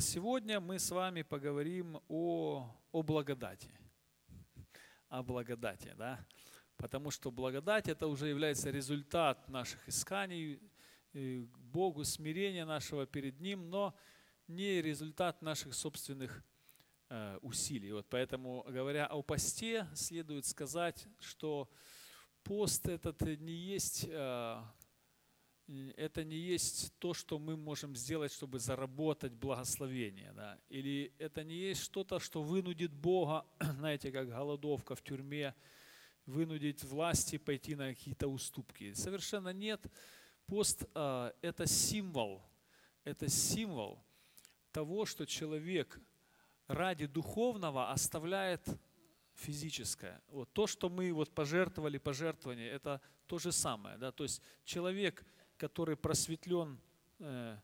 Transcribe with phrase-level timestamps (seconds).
[0.00, 3.70] Сегодня мы с вами поговорим о, о благодати.
[5.10, 6.24] О благодати, да?
[6.78, 10.58] Потому что благодать это уже является результат наших исканий
[11.12, 13.94] к Богу, смирения нашего перед Ним, но
[14.48, 16.42] не результат наших собственных
[17.10, 17.92] э, усилий.
[17.92, 21.68] Вот поэтому, говоря о посте, следует сказать, что
[22.42, 24.62] пост этот не есть э,
[25.96, 30.32] это не есть то, что мы можем сделать, чтобы заработать благословение.
[30.32, 30.58] Да?
[30.68, 35.54] Или это не есть что-то, что вынудит Бога, знаете, как голодовка в тюрьме,
[36.26, 38.92] вынудить власти пойти на какие-то уступки.
[38.94, 39.86] Совершенно нет.
[40.46, 42.42] Пост а,– это символ.
[43.04, 44.02] Это символ
[44.72, 46.00] того, что человек
[46.66, 48.66] ради духовного оставляет
[49.34, 50.20] физическое.
[50.28, 53.96] Вот то, что мы вот пожертвовали, пожертвование, это то же самое.
[53.98, 54.10] Да?
[54.10, 55.24] То есть человек–
[55.60, 56.80] который просветлен,
[57.18, 57.58] э,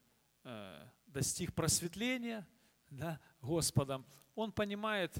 [0.44, 2.46] э, достиг просветления
[2.90, 5.16] да, Господом, он понимает,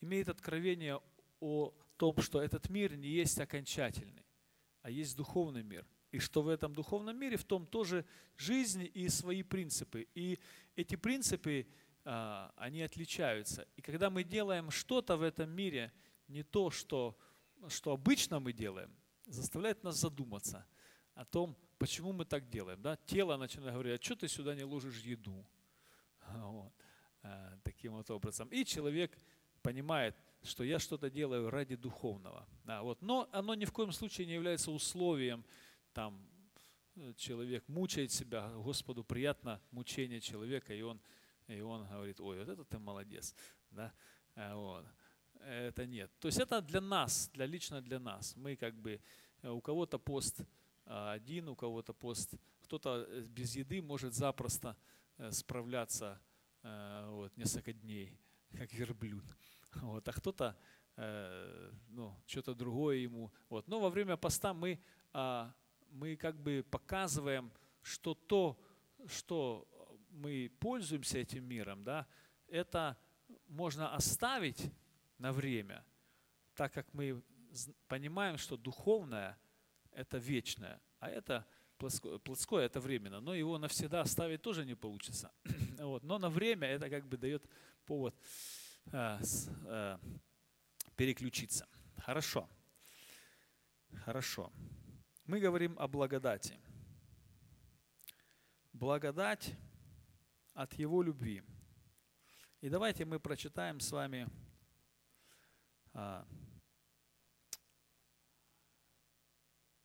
[0.00, 1.00] имеет откровение
[1.40, 4.24] о том, что этот мир не есть окончательный,
[4.82, 5.84] а есть духовный мир.
[6.12, 8.04] И что в этом духовном мире, в том тоже
[8.36, 10.06] жизнь и свои принципы.
[10.14, 10.38] И
[10.76, 11.66] эти принципы,
[12.04, 13.66] а, они отличаются.
[13.76, 15.92] И когда мы делаем что-то в этом мире,
[16.28, 17.18] не то, что,
[17.68, 18.94] что обычно мы делаем,
[19.26, 20.64] заставляет нас задуматься
[21.14, 22.82] о том, Почему мы так делаем?
[22.82, 22.96] Да?
[23.06, 25.46] Тело начинает говорить, а что ты сюда не ложишь еду?
[26.34, 26.72] Вот.
[27.22, 28.48] А, таким вот образом.
[28.48, 29.18] И человек
[29.62, 32.46] понимает, что я что-то делаю ради духовного.
[32.64, 33.00] Да, вот.
[33.00, 35.42] Но оно ни в коем случае не является условием,
[35.94, 36.22] там,
[37.16, 41.00] человек мучает себя, Господу приятно мучение человека, и он,
[41.48, 43.34] и он говорит, ой, вот это ты молодец.
[43.70, 43.90] Да?
[44.34, 44.84] А, вот.
[45.46, 46.10] Это нет.
[46.20, 48.36] То есть это для нас, для лично для нас.
[48.36, 49.00] Мы как бы,
[49.42, 50.42] у кого-то пост
[50.90, 54.76] один, у кого-то пост, кто-то э, без еды может запросто
[55.18, 56.20] э, справляться
[56.62, 58.18] э, вот, несколько дней,
[58.56, 59.24] как верблюд.
[59.74, 60.56] Вот, а кто-то
[61.88, 63.32] ну, что-то другое ему.
[63.48, 63.66] Вот.
[63.68, 64.78] Но во время поста мы,
[65.14, 65.54] а,
[65.88, 67.50] мы как бы показываем,
[67.80, 68.60] что то,
[69.06, 69.66] что
[70.10, 72.06] мы пользуемся этим миром, да,
[72.48, 72.98] это
[73.46, 74.70] можно оставить
[75.16, 75.86] на время,
[76.54, 77.22] так как мы
[77.88, 79.38] понимаем, что духовное–
[79.92, 81.46] это вечное, а это
[81.78, 85.32] плоское, плоское это временно, но его навсегда оставить тоже не получится.
[85.78, 86.02] вот.
[86.02, 87.44] Но на время это как бы дает
[87.86, 88.14] повод
[88.92, 89.98] а, с, а,
[90.96, 91.66] переключиться.
[91.96, 92.48] Хорошо.
[94.04, 94.52] Хорошо.
[95.24, 96.58] Мы говорим о благодати.
[98.72, 99.54] Благодать
[100.54, 101.42] от Его любви.
[102.60, 104.28] И давайте мы прочитаем с вами
[105.94, 106.26] а,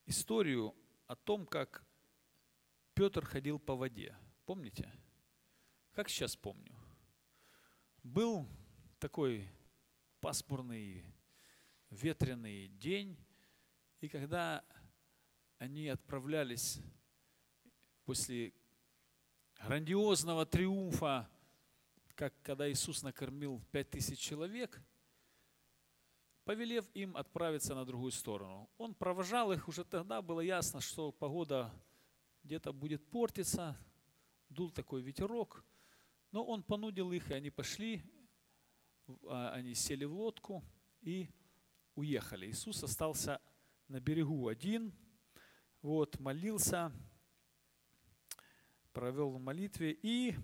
[0.06, 0.76] историю
[1.08, 1.86] о том, как
[2.94, 4.16] Петр ходил по воде.
[4.46, 4.92] Помните?
[5.94, 6.76] Как сейчас помню.
[8.04, 8.48] Был
[9.00, 9.50] такой
[10.20, 11.04] пасмурный,
[11.90, 13.18] ветреный день,
[14.02, 14.64] и когда
[15.58, 16.80] они отправлялись
[18.04, 18.54] после
[19.56, 21.30] грандиозного триумфа,
[22.16, 24.82] как когда Иисус накормил пять тысяч человек–
[26.46, 28.70] повелев им отправиться на другую сторону.
[28.78, 31.74] Он провожал их, уже тогда было ясно, что погода
[32.44, 33.76] где-то будет портиться,
[34.50, 35.66] дул такой ветерок,
[36.32, 38.04] но он понудил их, и они пошли,
[39.28, 40.64] а, они сели в лодку
[41.02, 41.30] и
[41.96, 42.48] уехали.
[42.52, 43.42] Иисус остался
[43.88, 44.94] на берегу один,
[45.82, 46.92] вот, молился,
[48.94, 50.36] провел в молитве и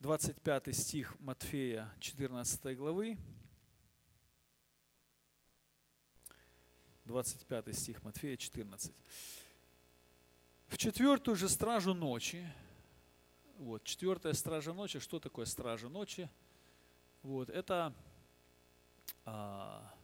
[0.00, 3.18] 25 стих Матфея 14 главы.
[7.04, 8.94] 25 стих Матфея 14.
[10.68, 12.50] В четвертую же стражу ночи,
[13.58, 16.30] вот, четвертая стража ночи, что такое стража ночи?
[17.22, 17.94] Вот, это
[19.26, 19.94] а,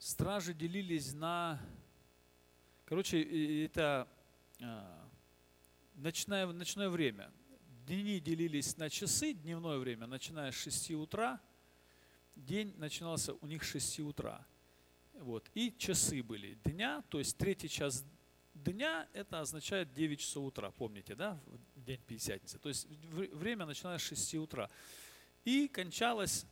[0.00, 1.60] стражи делились на,
[2.84, 3.22] короче,
[3.64, 4.08] это
[4.60, 5.01] а,
[6.02, 7.30] ночное, ночное время.
[7.86, 11.40] Дни делились на часы, дневное время, начиная с 6 утра.
[12.34, 14.44] День начинался у них с 6 утра.
[15.14, 15.48] Вот.
[15.54, 18.04] И часы были дня, то есть третий час
[18.54, 22.58] дня, это означает 9 часов утра, помните, да, в день Пятидесятницы.
[22.58, 24.70] То есть время начиная с 6 утра.
[25.44, 26.46] И кончалось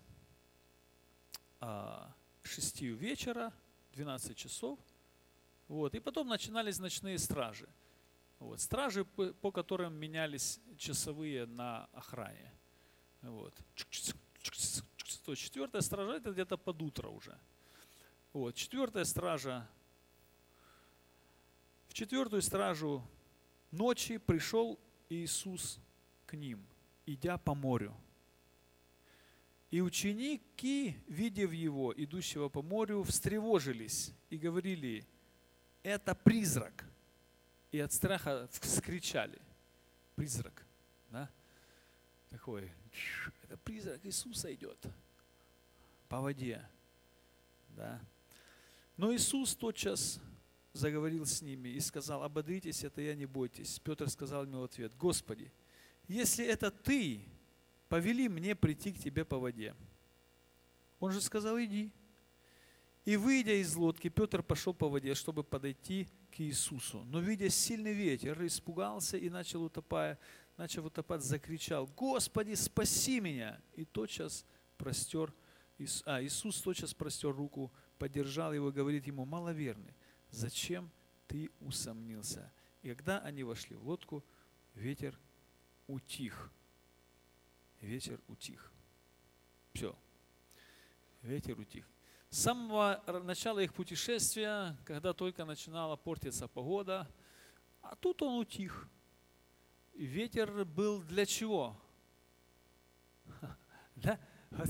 [1.60, 2.12] а,
[2.42, 3.52] 6 вечера,
[3.94, 4.78] 12 часов.
[5.68, 5.94] Вот.
[5.94, 7.68] И потом начинались ночные стражи–
[8.40, 8.60] вот.
[8.60, 12.52] Стражи, по которым менялись часовые на охране.
[13.22, 13.54] Вот.
[15.24, 17.38] то четвертая стража это где-то под утро уже.
[18.32, 19.68] Вот, четвертая стража.
[21.88, 23.06] В четвертую стражу
[23.70, 24.78] ночи пришел
[25.10, 25.78] Иисус
[26.26, 26.64] к ним,
[27.04, 27.94] идя по морю.
[29.70, 35.06] И ученики, видев его, идущего по морю, встревожились и говорили,
[35.82, 36.89] это призрак.
[37.72, 39.38] И от страха вскричали.
[40.16, 40.66] Призрак.
[41.10, 41.30] Да?
[42.28, 42.72] Такой,
[43.42, 44.78] это призрак Иисуса идет
[46.08, 46.64] по воде.
[47.70, 48.00] Да?
[48.96, 50.20] Но Иисус тотчас
[50.72, 53.78] заговорил с ними и сказал, ободритесь, это я, не бойтесь.
[53.78, 55.52] Петр сказал ему в ответ, Господи,
[56.06, 57.24] если это Ты,
[57.88, 59.74] повели мне прийти к Тебе по воде.
[60.98, 61.90] Он же сказал, иди.
[63.04, 67.04] И выйдя из лодки, Петр пошел по воде, чтобы подойти к Иисусу.
[67.04, 70.18] Но видя сильный ветер, испугался и начал утопая,
[70.56, 73.60] начал утопать, закричал, Господи, спаси меня!
[73.74, 74.44] И тотчас
[74.76, 75.32] простер,
[76.04, 79.94] а, Иисус тотчас простер руку, поддержал его, говорит ему, маловерный,
[80.30, 80.90] зачем
[81.26, 82.52] ты усомнился?
[82.82, 84.24] И когда они вошли в лодку,
[84.74, 85.18] ветер
[85.86, 86.50] утих.
[87.80, 88.72] Ветер утих.
[89.72, 89.96] Все.
[91.22, 91.86] Ветер утих.
[92.30, 97.08] С самого начала их путешествия, когда только начинала портиться погода,
[97.82, 98.88] а тут он утих.
[99.94, 101.76] И ветер был для чего?
[103.96, 104.18] Да?
[104.50, 104.68] Вот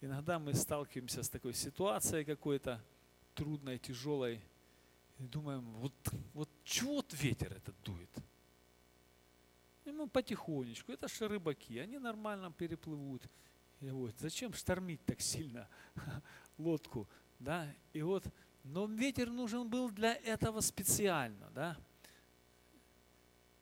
[0.00, 2.80] иногда мы сталкиваемся с такой ситуацией какой-то
[3.34, 4.40] трудной, тяжелой,
[5.18, 5.92] и думаем, вот,
[6.32, 8.10] вот чего ветер этот дует?
[9.84, 13.28] Ему потихонечку, это же рыбаки, они нормально переплывут.
[13.80, 15.68] И вот, зачем штормить так сильно
[16.60, 17.08] лодку,
[17.38, 17.72] да?
[17.92, 18.24] И вот,
[18.64, 21.76] но ветер нужен был для этого специально, да?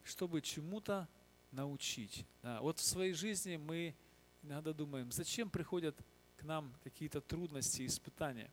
[0.02, 1.08] Чтобы чему-то
[1.50, 2.26] научить.
[2.42, 2.60] Да?
[2.60, 3.94] Вот в своей жизни мы
[4.42, 5.96] иногда думаем, зачем приходят
[6.36, 8.50] к нам какие-то трудности, испытания?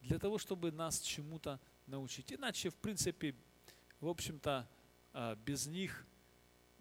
[0.00, 2.32] Для того, чтобы нас чему-то научить.
[2.32, 3.34] Иначе, в принципе,
[4.00, 4.68] в общем-то,
[5.12, 6.06] а, без них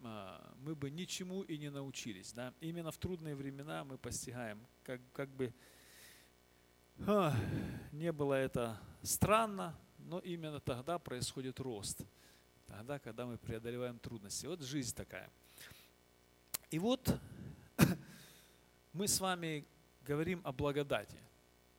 [0.03, 2.33] а, мы бы ничему и не научились.
[2.33, 2.53] Да?
[2.59, 5.53] Именно в трудные времена мы постигаем, как, как бы
[6.97, 12.05] не было это странно, но именно тогда происходит рост.
[12.67, 14.45] Тогда, когда мы преодолеваем трудности.
[14.45, 15.29] Вот жизнь такая.
[16.71, 17.19] И вот
[18.93, 19.65] мы с вами
[20.01, 21.17] говорим о благодати.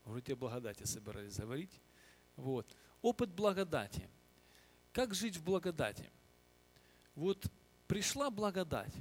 [0.05, 1.81] Вроде о благодати собирались говорить.
[2.37, 2.67] Вот.
[3.03, 4.09] Опыт благодати.
[4.93, 6.11] Как жить в благодати?
[7.15, 7.47] Вот
[7.87, 8.95] пришла благодать.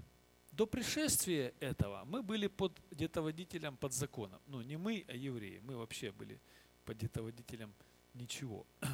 [0.55, 4.39] До пришествия этого мы были под где-то водителем под законом.
[4.47, 5.59] Ну, не мы, а евреи.
[5.59, 6.39] Мы вообще были
[6.85, 7.73] под где-то водителем
[8.13, 8.65] ничего.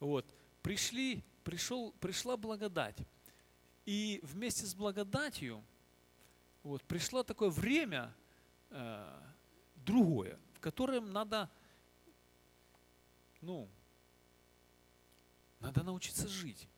[0.00, 0.26] Вот.
[0.62, 2.98] Пришли, пришел, пришла благодать.
[3.86, 5.64] И вместе с благодатью
[6.64, 8.12] вот, пришло такое время
[8.70, 9.22] э,
[9.76, 11.48] другое, в котором надо,
[13.40, 13.68] ну,
[15.60, 16.68] надо научиться жить.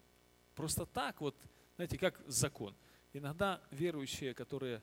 [0.54, 1.34] Просто так вот
[1.76, 2.74] знаете, как закон.
[3.12, 4.82] Иногда верующие, которые,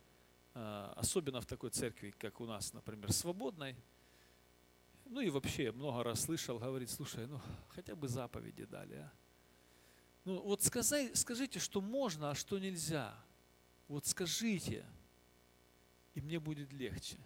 [0.53, 3.75] а, особенно в такой церкви, как у нас, например, свободной,
[5.05, 7.39] ну и вообще много раз слышал, говорит, слушай, ну
[7.69, 9.11] хотя бы заповеди дали, а?
[10.25, 13.15] Ну вот сказай, скажите, что можно, а что нельзя.
[13.87, 14.83] Вот скажите,
[16.15, 17.17] и мне будет легче.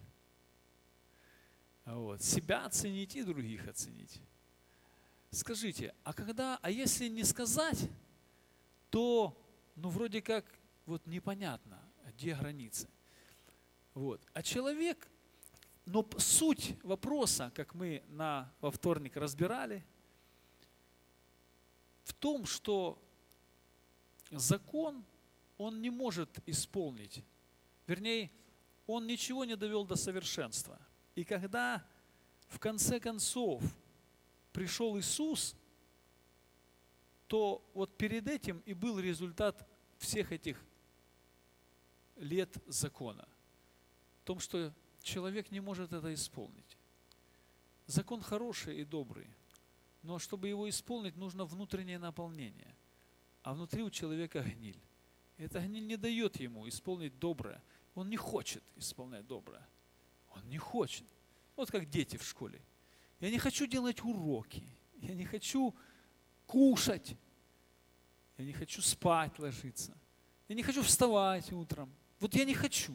[1.86, 2.22] Вот.
[2.22, 4.20] Себя оценить и других оценить.
[5.30, 7.88] Скажите, а когда, а если не сказать,
[8.90, 9.34] то
[9.76, 10.44] ну вроде как
[10.90, 12.88] вот непонятно, где границы.
[13.94, 14.20] Вот.
[14.34, 15.08] А человек,
[15.86, 19.84] но суть вопроса, как мы на, во вторник разбирали,
[22.02, 23.00] в том, что
[24.32, 25.04] закон
[25.58, 27.24] он не может исполнить.
[27.86, 28.30] Вернее,
[28.86, 30.76] он ничего не довел до совершенства.
[31.14, 31.86] И когда
[32.48, 33.62] в конце концов
[34.52, 35.54] пришел Иисус,
[37.28, 39.64] то вот перед этим и был результат
[39.98, 40.60] всех этих
[42.20, 43.26] лет закона.
[44.22, 44.72] В том, что
[45.02, 46.76] человек не может это исполнить.
[47.86, 49.26] Закон хороший и добрый,
[50.02, 52.74] но чтобы его исполнить, нужно внутреннее наполнение.
[53.42, 54.80] А внутри у человека гниль.
[55.38, 57.62] И эта гниль не дает ему исполнить доброе.
[57.94, 59.66] Он не хочет исполнять доброе.
[60.34, 61.06] Он не хочет.
[61.56, 62.60] Вот как дети в школе.
[63.18, 64.62] Я не хочу делать уроки.
[65.00, 65.74] Я не хочу
[66.46, 67.16] кушать.
[68.38, 69.96] Я не хочу спать, ложиться.
[70.48, 71.92] Я не хочу вставать утром.
[72.20, 72.94] Вот я не хочу.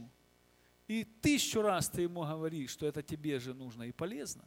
[0.88, 4.46] И тысячу раз ты ему говоришь, что это тебе же нужно и полезно.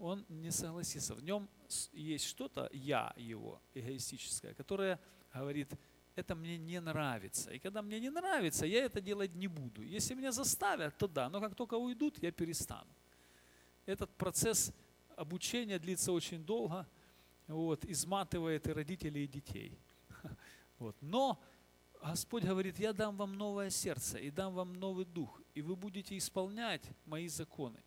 [0.00, 1.14] Он не согласится.
[1.14, 1.48] В нем
[1.92, 5.00] есть что-то, я его, эгоистическое, которое
[5.34, 5.68] говорит,
[6.14, 7.50] это мне не нравится.
[7.50, 9.82] И когда мне не нравится, я это делать не буду.
[9.82, 12.90] Если меня заставят, то да, но как только уйдут, я перестану.
[13.86, 14.72] Этот процесс
[15.16, 16.86] обучения длится очень долго,
[17.48, 19.78] вот, изматывает и родителей, и детей.
[20.78, 20.96] Вот.
[21.00, 21.40] Но
[22.02, 26.18] Господь говорит, я дам вам новое сердце и дам вам новый дух, и вы будете
[26.18, 27.82] исполнять мои законы.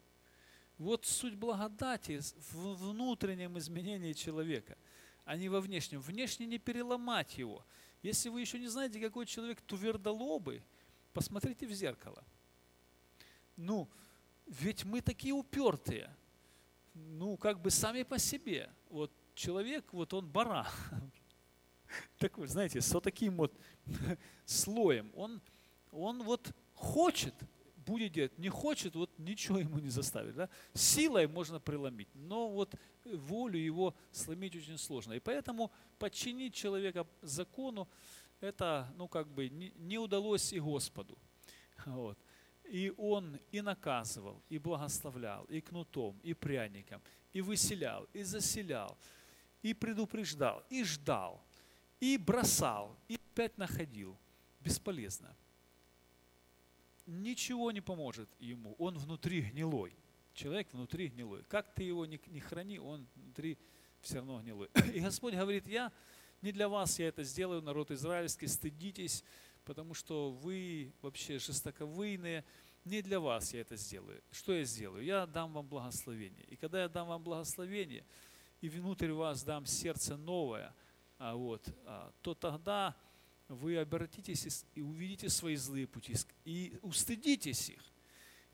[0.77, 2.19] Вот суть благодати
[2.51, 4.77] в внутреннем изменении человека,
[5.25, 6.00] а не во внешнем.
[6.00, 7.65] Внешне не переломать его.
[8.01, 10.63] Если вы еще не знаете, какой человек твердолобый,
[11.13, 12.24] посмотрите в зеркало.
[13.57, 13.89] Ну,
[14.45, 16.10] ведь мы такие упертые.
[16.93, 18.69] Ну, как бы сами по себе.
[18.89, 20.67] Вот человек, вот он баран.
[22.18, 23.54] Такой, знаете, с вот таким вот
[24.46, 25.12] слоем.
[25.15, 25.42] Он,
[25.92, 27.34] он вот хочет,
[27.86, 30.36] будет делать, не хочет, вот ничего ему не заставит.
[30.36, 30.50] Да?
[30.74, 35.13] Силой можно преломить, но вот волю его сломить очень сложно.
[35.13, 37.88] И поэтому подчинить человека закону,
[38.42, 41.18] это, ну, как бы, не, не удалось и Господу.
[41.86, 42.18] Вот.
[42.63, 47.00] И он и наказывал, и благословлял, и кнутом, и пряником,
[47.32, 48.98] и выселял, и заселял,
[49.62, 51.44] и предупреждал, и ждал,
[51.99, 54.17] и бросал, и опять находил.
[54.59, 55.35] Бесполезно.
[57.05, 58.75] Ничего не поможет ему.
[58.79, 59.95] Он внутри гнилой.
[60.33, 61.43] Человек внутри гнилой.
[61.43, 63.57] Как ты его не, не храни, он внутри
[64.01, 64.69] все равно гнилой.
[64.93, 65.91] И Господь говорит, я
[66.41, 69.23] не для вас я это сделаю, народ израильский, стыдитесь,
[69.63, 72.43] потому что вы вообще жестоковыйные,
[72.83, 74.21] не для вас я это сделаю.
[74.31, 75.03] Что я сделаю?
[75.03, 76.45] Я дам вам благословение.
[76.45, 78.05] И когда я дам вам благословение,
[78.61, 80.73] и внутрь вас дам сердце новое,
[81.19, 82.95] вот, а, то тогда
[83.48, 87.81] вы обратитесь и увидите свои злые пути и устыдитесь их.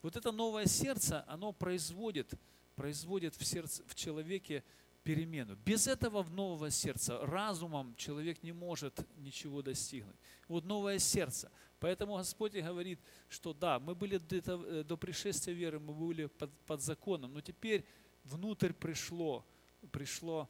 [0.01, 2.34] Вот это новое сердце, оно производит,
[2.75, 4.63] производит в, сердце, в человеке
[5.03, 5.56] перемену.
[5.65, 10.15] Без этого нового сердца разумом человек не может ничего достигнуть.
[10.48, 11.51] Вот новое сердце.
[11.80, 16.27] Поэтому Господь и говорит, что да, мы были до, э, до пришествия веры, мы были
[16.27, 17.86] под, под законом, но теперь
[18.24, 19.46] внутрь пришло,
[19.91, 20.48] пришло,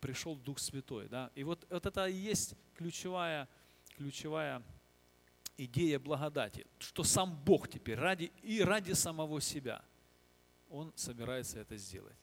[0.00, 1.08] пришел Дух Святой.
[1.08, 1.30] Да?
[1.34, 3.48] И вот, вот это и есть ключевая,
[3.96, 4.62] ключевая
[5.56, 9.84] идея благодати, что сам Бог теперь ради, и ради самого себя,
[10.68, 12.16] Он собирается это сделать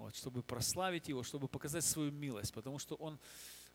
[0.00, 3.18] вот, чтобы прославить Его, чтобы показать свою милость, потому что Он,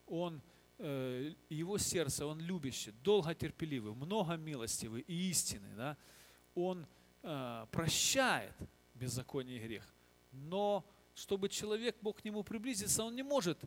[0.06, 0.42] он
[0.80, 5.76] э, Его сердце, Он любящий, долготерпеливый, много милостивый и истинный.
[5.76, 5.98] Да?
[6.56, 6.86] Он
[7.22, 8.56] э, прощает
[8.94, 9.94] беззаконие и грех.
[10.32, 10.86] Но
[11.16, 13.58] чтобы человек мог к Нему приблизиться, он не может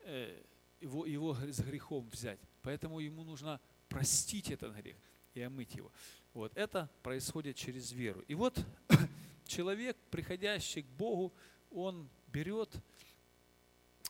[0.00, 0.42] э,
[0.80, 2.40] его, его с грехом взять.
[2.62, 4.96] Поэтому ему нужно простить этот грех
[5.34, 5.92] и омыть его.
[6.32, 8.22] Вот это происходит через веру.
[8.26, 8.58] И вот
[9.46, 11.32] человек, приходящий к Богу,
[11.70, 12.74] он берет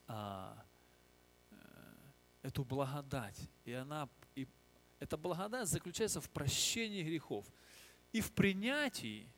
[0.07, 0.65] а,
[1.51, 1.57] э,
[2.43, 4.47] эту благодать, и она, и
[5.01, 7.45] эта благодать заключается в прощении грехов
[8.13, 9.29] и в принятии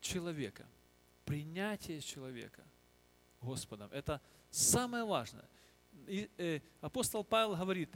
[0.00, 0.68] человека.
[1.24, 2.64] Принятие человека
[3.42, 3.90] Господом.
[3.92, 4.20] Это
[4.50, 5.48] самое важное.
[6.06, 7.90] И, э, апостол Павел говорит,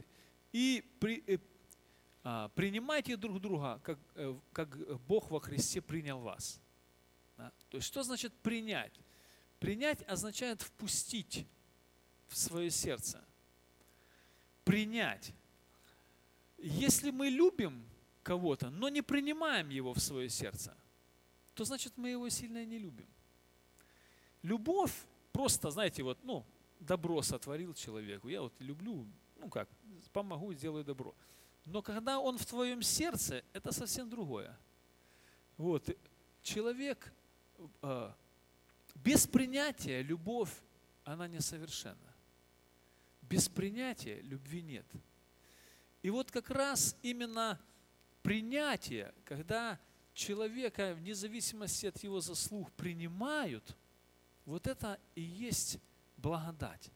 [0.51, 1.37] и при, э,
[2.23, 6.59] а, принимайте друг друга, как, э, как Бог во Христе принял вас.
[7.37, 7.51] Да?
[7.69, 8.93] То есть что значит принять?
[9.59, 11.47] Принять означает впустить
[12.27, 13.23] в свое сердце.
[14.63, 15.33] Принять.
[16.57, 17.87] Если мы любим
[18.23, 20.75] кого-то, но не принимаем его в свое сердце,
[21.53, 23.07] то значит мы его сильно не любим.
[24.43, 24.93] Любовь
[25.37, 26.43] просто, знаете, вот, ну,
[26.79, 28.27] добро сотворил человеку.
[28.27, 29.05] Я вот люблю,
[29.39, 29.69] ну как,
[30.11, 31.13] помогу, сделаю добро.
[31.63, 34.57] Но когда он в твоем сердце, это совсем другое.
[35.55, 35.95] Вот,
[36.41, 37.13] человек
[37.83, 38.15] а,
[38.95, 40.49] без принятия любовь,
[41.03, 42.15] она несовершенна.
[43.21, 44.87] Без принятия любви нет.
[46.01, 47.59] И вот как раз именно
[48.23, 49.79] принятие, когда
[50.15, 53.77] человека вне зависимости от его заслуг принимают,
[54.47, 55.77] вот это и есть
[56.17, 56.89] благодать.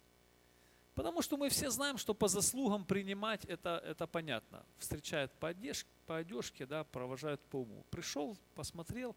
[0.96, 4.66] Потому что мы все знаем, что по заслугам принимать это, это понятно.
[4.80, 7.86] Встречают по одежке, по одежке, да, провожают по уму.
[7.92, 9.16] Пришел, посмотрел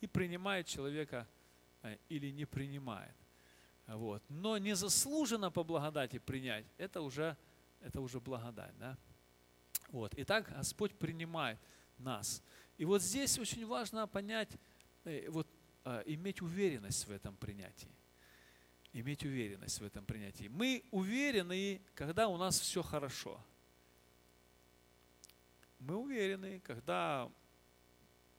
[0.00, 1.28] и принимает человека
[1.86, 3.14] Э, или не принимает.
[3.86, 4.22] Вот.
[4.28, 7.36] Но незаслуженно по благодати принять, это уже,
[7.80, 8.76] это уже благодать.
[8.78, 8.98] Да?
[9.90, 10.12] Вот.
[10.16, 11.58] Итак, Господь принимает
[11.98, 12.42] нас.
[12.78, 14.50] И вот здесь очень важно понять,
[15.04, 15.46] э, вот,
[15.86, 17.94] э, иметь уверенность в этом принятии.
[18.92, 20.48] Иметь уверенность в этом принятии.
[20.48, 23.40] Мы уверены, когда у нас все хорошо.
[25.78, 27.30] Мы уверены, когда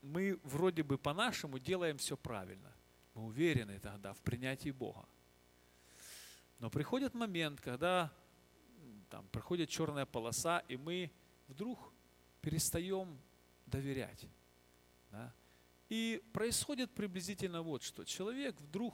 [0.02, 2.74] мы вроде бы по-нашему делаем все правильно.
[3.14, 5.08] Мы уверены тогда в принятии Бога.
[6.60, 8.12] Но приходит момент, когда
[9.10, 11.12] там проходит черная полоса, и мы
[11.48, 11.94] вдруг
[12.42, 13.18] перестаем
[13.68, 14.26] доверять.
[15.12, 15.34] Да?
[15.90, 18.04] И происходит приблизительно вот что.
[18.04, 18.94] Человек вдруг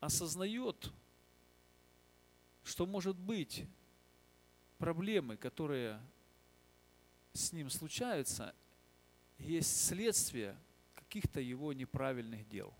[0.00, 0.92] осознает,
[2.64, 3.64] что может быть
[4.78, 6.00] проблемы, которые
[7.32, 8.54] с ним случаются,
[9.38, 10.56] есть следствие
[10.94, 12.74] каких-то его неправильных дел.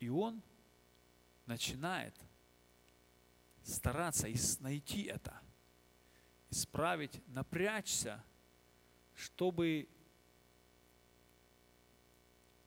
[0.00, 0.42] И он
[1.46, 2.14] начинает
[3.62, 4.26] стараться
[4.60, 5.40] найти это,
[6.52, 8.22] исправить, напрячься,
[9.14, 9.88] чтобы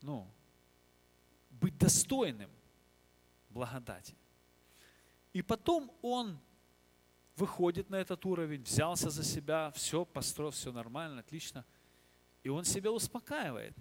[0.02, 0.28] ну,
[1.52, 2.50] быть достойным
[3.50, 4.16] благодати.
[5.34, 6.40] И потом он
[7.36, 11.64] выходит на этот уровень, взялся за себя, все построил, все нормально, отлично.
[12.44, 13.76] И он себя успокаивает,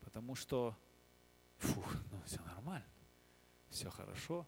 [0.00, 0.76] потому что,
[1.58, 2.86] фух, ну все нормально,
[3.68, 4.46] все хорошо.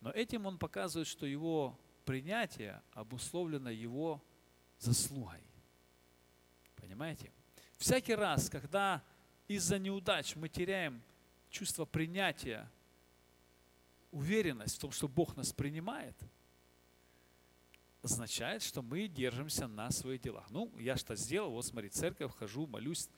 [0.00, 4.22] Но этим он показывает, что его принятие обусловлено его
[4.78, 5.42] заслугой.
[6.76, 7.32] Понимаете?
[7.76, 9.02] Всякий раз, когда
[9.48, 11.02] из-за неудач мы теряем
[11.50, 12.70] чувство принятия,
[14.10, 16.16] уверенность в том, что Бог нас принимает,
[18.02, 20.48] означает, что мы держимся на своих делах.
[20.50, 23.08] Ну, я что сделал, вот смотри, церковь хожу, молюсь,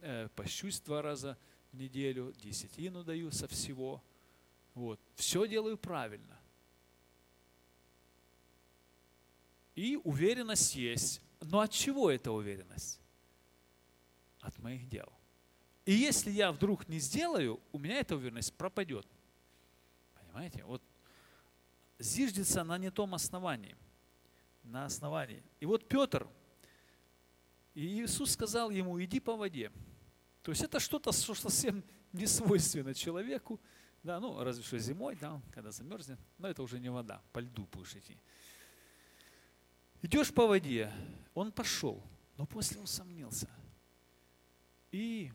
[0.00, 1.38] э, пощусь два раза
[1.72, 4.02] в неделю, десятину даю со всего.
[4.74, 5.00] Вот.
[5.14, 6.39] Все делаю правильно.
[9.80, 11.22] И уверенность есть.
[11.40, 13.00] Но от чего эта уверенность?
[14.40, 15.10] От моих дел.
[15.86, 19.06] И если я вдруг не сделаю, у меня эта уверенность пропадет.
[20.20, 20.64] Понимаете?
[20.64, 20.82] Вот
[21.98, 23.74] зиждется на не том основании.
[24.64, 25.42] На основании.
[25.60, 26.28] И вот Петр,
[27.72, 29.72] и Иисус сказал ему, иди по воде.
[30.42, 31.82] То есть это что-то, что совсем
[32.12, 33.58] не свойственно человеку.
[34.02, 36.18] Да, ну, разве что зимой, да, когда замерзнет.
[36.36, 38.18] Но это уже не вода, по льду будешь идти.
[40.02, 40.92] Идешь по воде,
[41.34, 42.02] он пошел,
[42.36, 43.48] но после усомнился.
[44.90, 45.30] И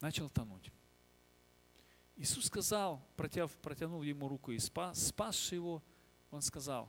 [0.00, 0.70] начал тонуть.
[2.16, 5.82] Иисус сказал, протяв, протянул ему руку и спас, спасший его,
[6.30, 6.88] он сказал,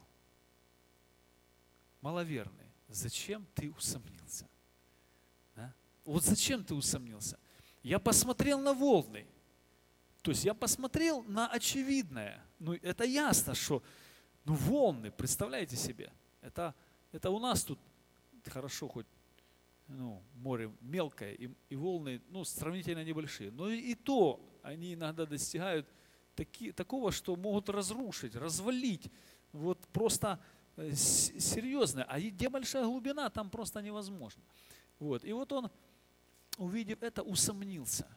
[2.02, 4.48] маловерный, зачем ты усомнился?
[5.56, 5.74] Да?
[6.04, 7.40] Вот зачем ты усомнился?
[7.82, 9.26] Я посмотрел на волны,
[10.22, 12.44] то есть я посмотрел на очевидное.
[12.60, 13.82] Ну, это ясно, что
[14.44, 16.76] ну, волны, представляете себе, это
[17.12, 17.80] это у нас тут
[18.48, 19.08] хорошо хоть
[19.88, 23.52] ну, море мелкое, и, и волны ну, сравнительно небольшие.
[23.52, 25.88] Но и, и то они иногда достигают
[26.36, 29.12] таки, такого, что могут разрушить, развалить.
[29.52, 30.40] Вот просто
[30.78, 32.04] э, серьезно.
[32.06, 34.42] А где большая глубина, там просто невозможно.
[35.00, 35.26] Вот.
[35.26, 35.70] И вот он,
[36.58, 38.08] увидев это, усомнился.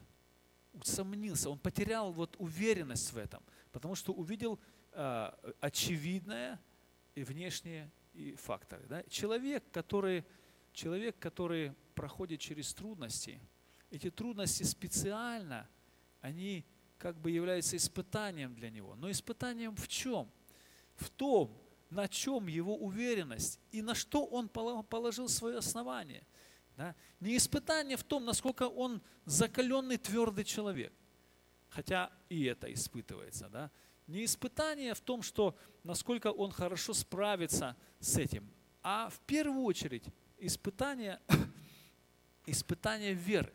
[0.73, 1.49] Усомнился.
[1.49, 4.59] Он потерял вот уверенность в этом, потому что увидел
[4.91, 6.59] э, очевидное
[7.15, 8.85] и внешнее и факторы.
[8.87, 9.03] Да?
[9.03, 10.25] Человек, который,
[10.73, 13.39] человек, который проходит через трудности,
[13.91, 15.69] эти трудности специально,
[16.21, 16.65] они
[16.97, 18.95] как бы являются испытанием для него.
[18.95, 20.31] Но испытанием в чем?
[20.95, 26.25] В том, на чем его уверенность и на что он положил свое основание.
[26.77, 26.95] Да?
[27.19, 30.93] Не испытание в том, насколько он закаленный, твердый человек.
[31.69, 33.49] Хотя и это испытывается.
[33.49, 33.71] Да?
[34.07, 38.49] Не испытание в том, что насколько он хорошо справится с этим,
[38.83, 40.05] а в первую очередь
[40.37, 41.19] испытание,
[42.45, 43.51] испытание веры.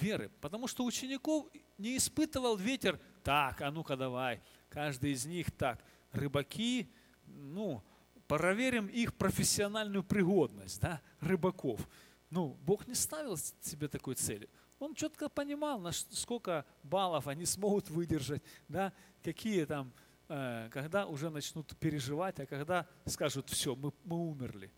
[0.00, 0.30] Веры.
[0.42, 1.46] Потому что учеников
[1.78, 6.90] не испытывал ветер, так, а ну-ка давай, каждый из них так, рыбаки,
[7.24, 7.82] ну,
[8.26, 11.88] проверим их профессиональную пригодность, да, рыбаков.
[12.30, 14.48] Ну, Бог не ставил себе такой цели.
[14.78, 19.92] Он четко понимал, на сколько баллов они смогут выдержать, да, какие там,
[20.28, 24.70] э, когда уже начнут переживать, а когда скажут, все, мы, мы умерли.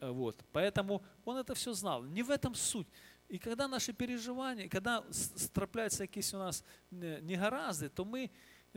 [0.00, 0.44] Э, вот.
[0.52, 2.04] Поэтому он это все знал.
[2.04, 2.88] Не в этом суть.
[3.28, 8.30] И когда наши переживания, когда страпляются какие-то у нас негоразды, то мы,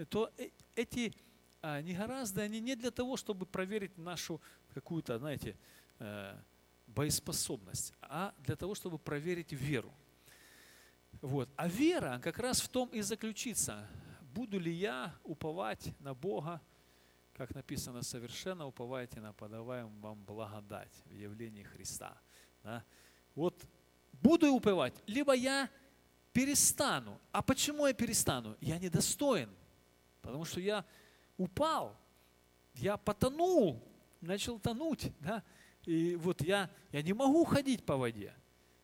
[0.09, 1.13] то э, эти
[1.61, 4.41] а, негоразды, они не для того, чтобы проверить нашу
[4.73, 5.57] какую-то, знаете,
[6.87, 9.93] боеспособность, а для того, чтобы проверить веру.
[11.19, 11.49] Вот.
[11.55, 13.87] А вера как раз в том и заключится,
[14.33, 16.61] буду ли я уповать на Бога,
[17.33, 22.17] как написано, совершенно уповайте на подаваем вам благодать в явлении Христа.
[22.63, 22.83] Да?
[23.35, 23.65] Вот
[24.13, 25.69] буду уповать, либо я
[26.33, 27.19] перестану.
[27.31, 28.55] А почему я перестану?
[28.61, 29.49] Я недостоин,
[30.21, 30.85] потому что я
[31.37, 31.97] упал,
[32.75, 33.81] я потонул,
[34.21, 35.43] начал тонуть, да?
[35.85, 38.33] и вот я, я не могу ходить по воде,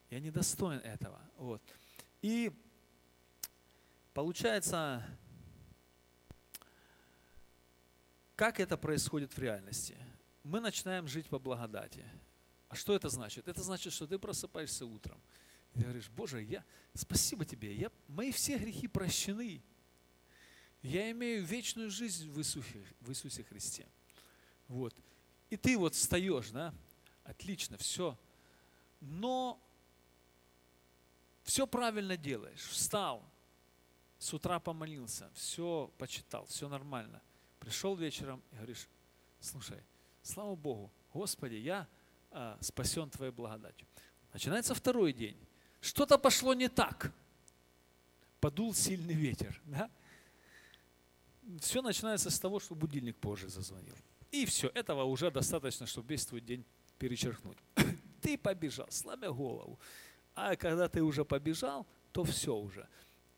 [0.10, 1.22] я недостоин этого.
[1.38, 1.62] Вот.
[2.22, 2.52] И
[4.14, 5.06] получается,
[8.36, 9.98] как это происходит в реальности?
[10.44, 12.06] Мы начинаем жить по благодати.
[12.70, 13.48] А что это значит?
[13.48, 15.22] Это значит, что ты просыпаешься утром.
[15.74, 19.62] И говоришь, Боже, я, спасибо тебе, я, мои все грехи прощены.
[20.82, 23.88] Я имею вечную жизнь в Иисусе, в Иисусе Христе.
[24.68, 24.96] Вот.
[25.50, 26.74] И ты вот встаешь, да?
[27.24, 28.18] Отлично, все.
[29.00, 29.62] Но
[31.58, 32.68] все правильно делаешь.
[32.70, 33.28] Встал,
[34.20, 37.20] с утра помолился, все почитал, все нормально.
[37.58, 38.88] Пришел вечером и говоришь,
[39.40, 39.82] слушай,
[40.22, 41.88] слава Богу, Господи, я
[42.30, 43.88] а, спасен Твоей благодатью.
[44.34, 45.36] Начинается второй день.
[45.82, 47.12] Что-то пошло не так.
[48.40, 49.60] Подул сильный ветер.
[49.66, 49.90] Да?
[51.60, 53.96] Все начинается с того, что будильник позже зазвонил.
[54.30, 56.64] И все, этого уже достаточно, чтобы весь твой день
[57.00, 57.58] перечеркнуть.
[58.22, 59.80] Ты побежал, сломя голову.
[60.38, 62.88] А когда ты уже побежал, то все уже.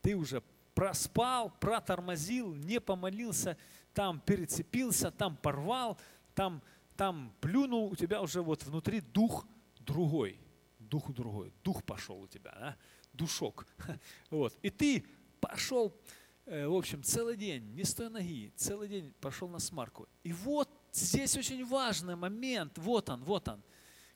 [0.01, 0.43] Ты уже
[0.75, 3.57] проспал, протормозил, не помолился,
[3.93, 5.97] там перецепился, там порвал,
[6.35, 6.61] там,
[6.97, 9.47] там плюнул, у тебя уже вот внутри дух
[9.79, 10.37] другой.
[10.77, 11.53] Дух другой.
[11.63, 12.77] Дух пошел у тебя, да?
[13.13, 13.65] душок.
[14.29, 14.57] Вот.
[14.61, 15.05] И ты
[15.39, 15.97] пошел,
[16.45, 20.09] э, в общем, целый день, не с той ноги, целый день пошел на смарку.
[20.23, 23.63] И вот здесь очень важный момент, вот он, вот он.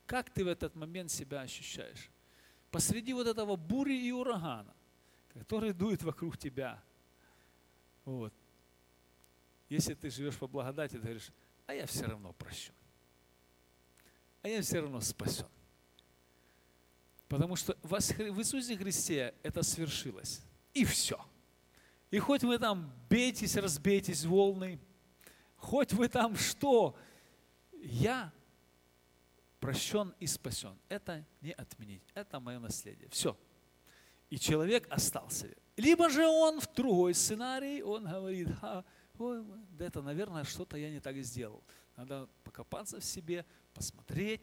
[0.06, 2.12] Как ты в этот момент себя ощущаешь?
[2.74, 4.74] Посреди вот этого бури и урагана,
[5.34, 6.84] который дует вокруг тебя.
[8.04, 8.34] Вот.
[9.70, 11.32] Если ты живешь по благодати, ты говоришь,
[11.68, 12.74] а я все равно прощен.
[14.42, 15.46] А я все равно спасен.
[17.28, 20.42] Потому что в Иисусе Христе это свершилось.
[20.74, 21.24] И все.
[22.10, 24.80] И хоть вы там бейтесь, разбейтесь волны,
[25.58, 26.98] хоть вы там что,
[27.84, 28.34] я
[29.64, 30.78] прощен и спасен.
[30.90, 33.08] Это не отменить, это мое наследие.
[33.10, 33.38] Все.
[34.30, 35.48] И человек остался.
[35.78, 38.84] Либо же он в другой сценарий, он говорит, а,
[39.18, 41.64] ой, да это, наверное, что-то я не так сделал.
[41.96, 44.42] Надо покопаться в себе, посмотреть,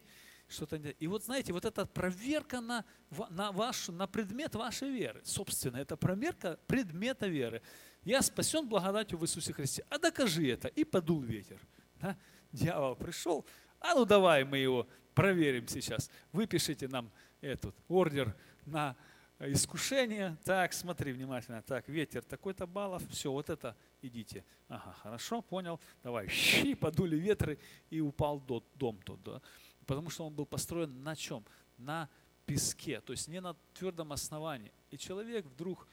[0.49, 0.77] что-то.
[0.77, 2.87] И вот знаете, вот эта проверка на,
[3.29, 7.61] на, вашу, на предмет вашей веры, собственно, это проверка предмета веры.
[8.05, 9.85] Я спасен благодатью в Иисусе Христе.
[9.91, 10.69] А докажи это.
[10.69, 11.61] И подул ветер.
[12.01, 12.17] Да?
[12.53, 13.45] Дьявол пришел,
[13.81, 14.89] а ну давай мы его
[15.21, 16.11] проверим сейчас.
[16.33, 17.11] Выпишите нам
[17.43, 18.97] этот ордер на
[19.39, 20.39] искушение.
[20.45, 21.61] Так, смотри внимательно.
[21.61, 23.03] Так, ветер такой-то баллов.
[23.11, 24.47] Все, вот это идите.
[24.69, 25.79] Ага, хорошо, понял.
[26.03, 26.27] Давай.
[26.29, 27.59] Щи, подули ветры
[27.91, 29.23] и упал дом тот.
[29.23, 29.43] Да?
[29.85, 31.45] Потому что он был построен на чем?
[31.77, 32.09] На
[32.47, 34.73] песке, то есть не на твердом основании.
[34.91, 35.87] И человек вдруг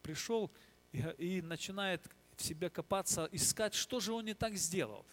[0.00, 0.50] пришел
[0.92, 2.00] и, и начинает
[2.34, 5.04] в себе копаться, искать, что же он не так сделал.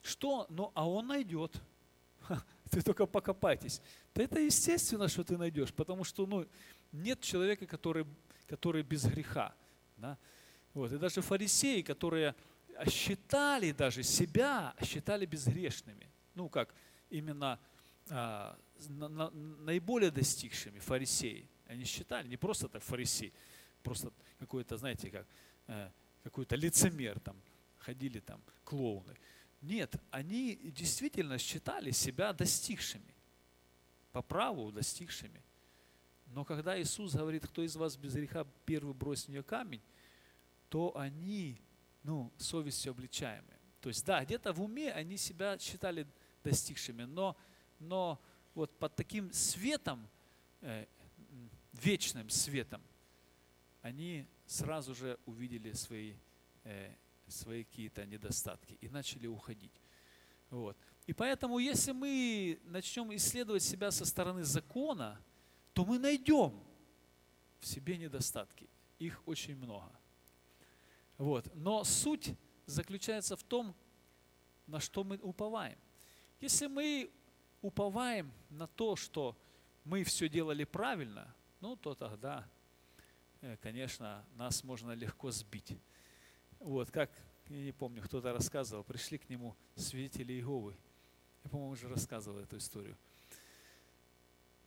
[0.00, 0.46] Что?
[0.48, 1.60] Ну, а он найдет.
[2.72, 3.82] Ты только покопайтесь.
[4.14, 6.46] Да это естественно, что ты найдешь, потому что ну,
[6.92, 8.06] нет человека, который,
[8.46, 9.54] который без греха.
[9.96, 10.16] Да?
[10.74, 10.92] Вот.
[10.92, 12.34] И даже фарисеи, которые
[12.88, 16.08] считали даже себя, считали безгрешными.
[16.34, 16.74] Ну как,
[17.10, 17.58] именно
[18.08, 18.56] а,
[18.88, 21.48] на, на, наиболее достигшими фарисеи.
[21.66, 23.32] Они считали, не просто так фарисей,
[23.82, 25.26] просто какой-то, знаете, как,
[25.68, 25.90] э,
[26.24, 27.36] какой-то лицемер там,
[27.78, 29.16] ходили там клоуны.
[29.60, 33.14] Нет, они действительно считали себя достигшими,
[34.12, 35.42] по праву достигшими.
[36.26, 39.82] Но когда Иисус говорит, кто из вас без греха первый бросит в нее камень,
[40.68, 41.60] то они,
[42.04, 43.58] ну, совестью обличаемые.
[43.80, 46.06] То есть, да, где-то в уме они себя считали
[46.44, 47.36] достигшими, но,
[47.78, 48.20] но
[48.54, 50.08] вот под таким светом,
[50.60, 50.86] э,
[51.72, 52.82] вечным светом,
[53.82, 56.14] они сразу же увидели свои
[56.64, 56.94] э,
[57.30, 59.80] свои какие-то недостатки и начали уходить.
[60.50, 60.76] Вот.
[61.06, 65.20] И поэтому, если мы начнем исследовать себя со стороны закона,
[65.72, 66.62] то мы найдем
[67.60, 68.68] в себе недостатки.
[68.98, 69.90] Их очень много.
[71.18, 71.50] Вот.
[71.54, 72.34] Но суть
[72.66, 73.74] заключается в том,
[74.66, 75.78] на что мы уповаем.
[76.40, 77.10] Если мы
[77.60, 79.36] уповаем на то, что
[79.84, 82.48] мы все делали правильно, ну то тогда,
[83.40, 85.76] э, конечно, нас можно легко сбить.
[86.60, 87.10] Вот, как,
[87.48, 90.76] я не помню, кто-то рассказывал, пришли к нему свидетели Иеговы.
[91.42, 92.96] Я, по-моему, уже рассказывал эту историю.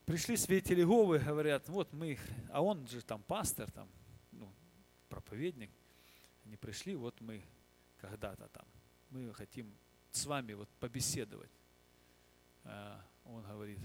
[0.05, 2.17] Пришли свидетели Иеговы, говорят, вот мы,
[2.49, 3.87] а он же там пастор, там,
[4.31, 4.51] ну,
[5.07, 5.69] проповедник.
[6.45, 7.43] Они пришли, вот мы
[7.99, 8.65] когда-то там,
[9.11, 9.71] мы хотим
[10.11, 11.51] с вами вот побеседовать.
[12.63, 13.79] А он говорит,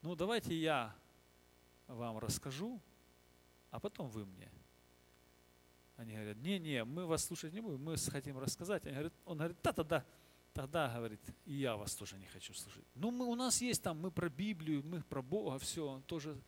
[0.00, 0.94] ну давайте я
[1.86, 2.80] вам расскажу,
[3.70, 4.50] а потом вы мне.
[5.98, 8.84] Они говорят, не-не, мы вас слушать не будем, мы хотим рассказать.
[8.86, 10.04] Они говорят, он говорит, да,
[10.52, 12.84] тогда, говорит, и я вас тоже не хочу слушать.
[12.94, 16.40] Ну, мы, у нас есть там, мы про Библию, мы про Бога, все, он тоже.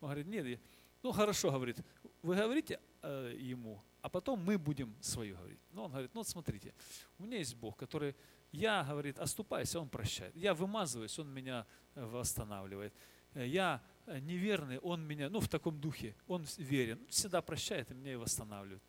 [0.00, 0.60] Он говорит, нет,
[1.02, 1.76] ну хорошо, говорит,
[2.22, 5.60] вы говорите э, ему, а потом мы будем свое говорить.
[5.70, 6.72] Но он говорит, ну вот смотрите,
[7.18, 8.16] у меня есть Бог, который,
[8.50, 10.34] я, говорит, оступаюсь, он прощает.
[10.34, 12.94] Я вымазываюсь, он меня восстанавливает.
[13.34, 18.16] Я неверный, он меня, ну в таком духе, он верен, всегда прощает и меня и
[18.16, 18.82] восстанавливает.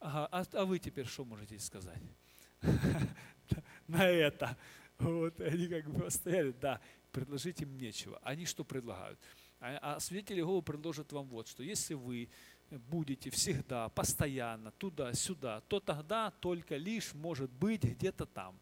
[0.00, 2.02] Ага, а, а вы теперь что можете сказать?
[3.86, 4.56] На это.
[4.98, 8.18] Вот, они как бы стояли, да, предложить им нечего.
[8.22, 9.18] Они что предлагают?
[9.60, 12.28] А, а свидетели Иеговы предложат вам вот, что если вы
[12.70, 18.58] будете всегда, постоянно, туда-сюда, то тогда только лишь может быть где-то там.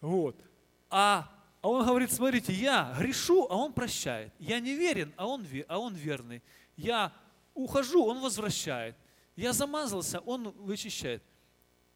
[0.00, 0.42] Вот.
[0.90, 1.28] А,
[1.64, 4.34] а он говорит, смотрите, я грешу, а он прощает.
[4.38, 6.42] Я не верен, а он, а он верный.
[6.76, 7.10] Я
[7.54, 8.94] ухожу, он возвращает.
[9.34, 11.22] Я замазался, он вычищает.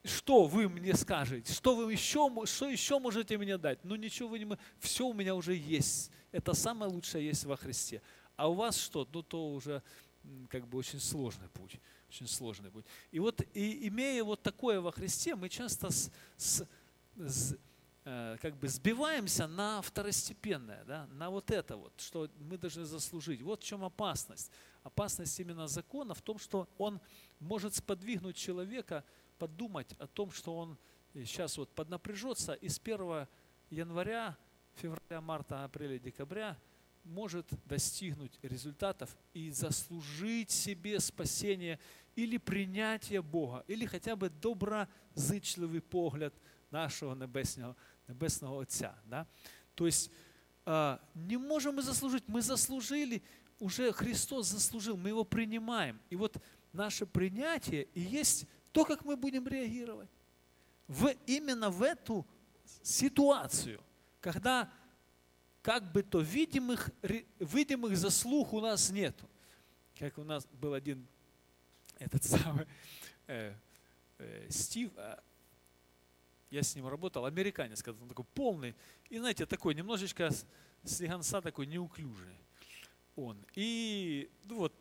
[0.02, 1.52] Что вы мне скажете?
[1.52, 3.85] Что вы еще, что еще можете мне дать?
[3.85, 4.59] Ну ничего вы не.
[4.78, 6.11] Все у меня уже есть.
[6.33, 8.00] Это самое лучшее есть во Христе.
[8.37, 9.07] А у вас что?
[9.12, 9.83] Ну то уже
[10.48, 11.78] как бы очень сложный путь.
[12.09, 12.87] Очень сложный путь.
[13.11, 16.66] И вот и, имея вот такое во Христе, мы часто с, с,
[17.18, 17.54] с,
[18.40, 23.42] как бы сбиваемся на второстепенное, да, на вот это вот, что мы должны заслужить.
[23.42, 24.51] Вот в чем опасность.
[24.83, 27.01] Опасность именно закона в том, что он
[27.40, 29.05] может сподвигнуть человека
[29.38, 30.79] подумать о том, что он
[31.12, 33.27] сейчас вот поднапряжется и с 1
[33.71, 34.37] января,
[34.75, 36.57] февраля, марта, апреля, декабря
[37.05, 41.79] может достигнуть результатов и заслужить себе спасение
[42.16, 46.35] или принятие Бога, или хотя бы доброзичливый погляд
[46.71, 47.77] нашего небесного,
[48.09, 48.99] небесного Отця.
[49.07, 49.27] Да?
[49.75, 50.11] То есть
[50.64, 53.23] а, не можем мы заслужить, мы заслужили,
[53.59, 56.01] уже Христос заслужил, мы его принимаем.
[56.11, 56.37] И вот
[56.73, 60.11] наше принятие и есть то, как мы будем реагировать.
[60.87, 62.27] В, именно в эту
[62.83, 63.81] ситуацию,
[64.21, 64.71] когда
[65.62, 66.90] как бы то видимых,
[67.38, 69.14] видимых заслуг у нас нет.
[69.99, 71.07] Как у нас был один
[71.99, 72.66] этот самый
[73.27, 73.55] э,
[74.18, 75.18] э, Стив, э,
[76.50, 78.74] я с ним работал, американец, когда он такой полный,
[79.11, 80.30] и знаете, такой немножечко
[80.84, 82.38] слегонца такой неуклюжий
[83.16, 83.44] он.
[83.54, 84.74] И ну, вот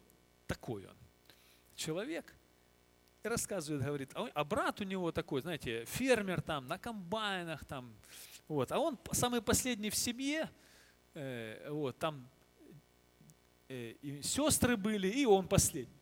[0.46, 0.96] такой он
[1.76, 2.34] человек
[3.24, 7.94] и рассказывает, говорит, а, а брат у него такой, знаете, фермер там, на комбайнах там,
[8.48, 10.50] вот, а он самый последний в семье,
[11.14, 12.30] э, вот, там
[13.68, 15.97] э, и сестры были, и он последний.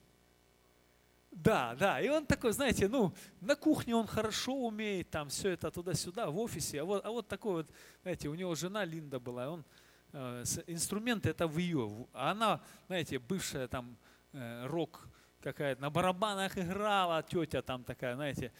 [1.35, 5.69] Да, да, и он такой, знаете, ну, на кухне он хорошо умеет, там все это
[5.69, 7.71] туда-сюда, в офисе, а вот, а вот такой вот,
[8.03, 9.65] знаете, у него жена Линда была, он,
[10.13, 13.97] э, инструменты это в ее, а она, знаете, бывшая там
[14.31, 15.09] э, рок
[15.41, 18.53] какая-то, на барабанах играла тетя там такая, знаете,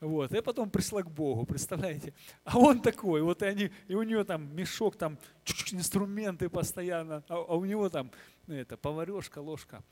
[0.00, 2.14] вот, и потом пришла к Богу, представляете?
[2.44, 5.18] А он такой, вот и они, и у нее там мешок, там
[5.70, 8.10] инструменты постоянно, а, а у него там
[8.46, 9.84] ну, это, поварешка, ложка,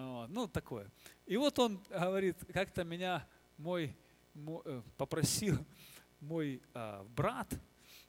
[0.00, 0.90] вот, ну такое.
[1.26, 3.26] И вот он говорит, как-то меня
[3.56, 3.96] мой,
[4.34, 5.58] мой э, попросил
[6.20, 7.52] мой а, брат,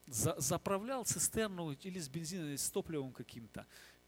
[0.06, 3.66] за, заправлял цистерну или с бензином, или с топливом каким-то.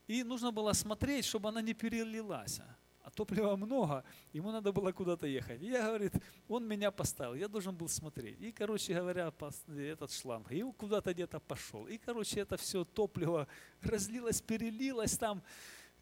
[0.08, 2.62] И нужно было смотреть, чтобы она не перелилась
[3.06, 5.62] а топлива много, ему надо было куда-то ехать.
[5.62, 6.14] И я, говорит,
[6.48, 8.42] он меня поставил, я должен был смотреть.
[8.42, 9.32] И, короче говоря,
[9.78, 11.86] этот шланг, и куда-то где-то пошел.
[11.86, 13.48] И, короче, это все топливо
[13.82, 15.44] разлилось, перелилось там.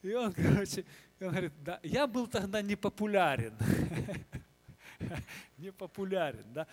[0.02, 0.86] И он, короче,
[1.26, 3.58] он говорит, да, я был тогда непопулярен.
[5.58, 6.68] Непопулярен, да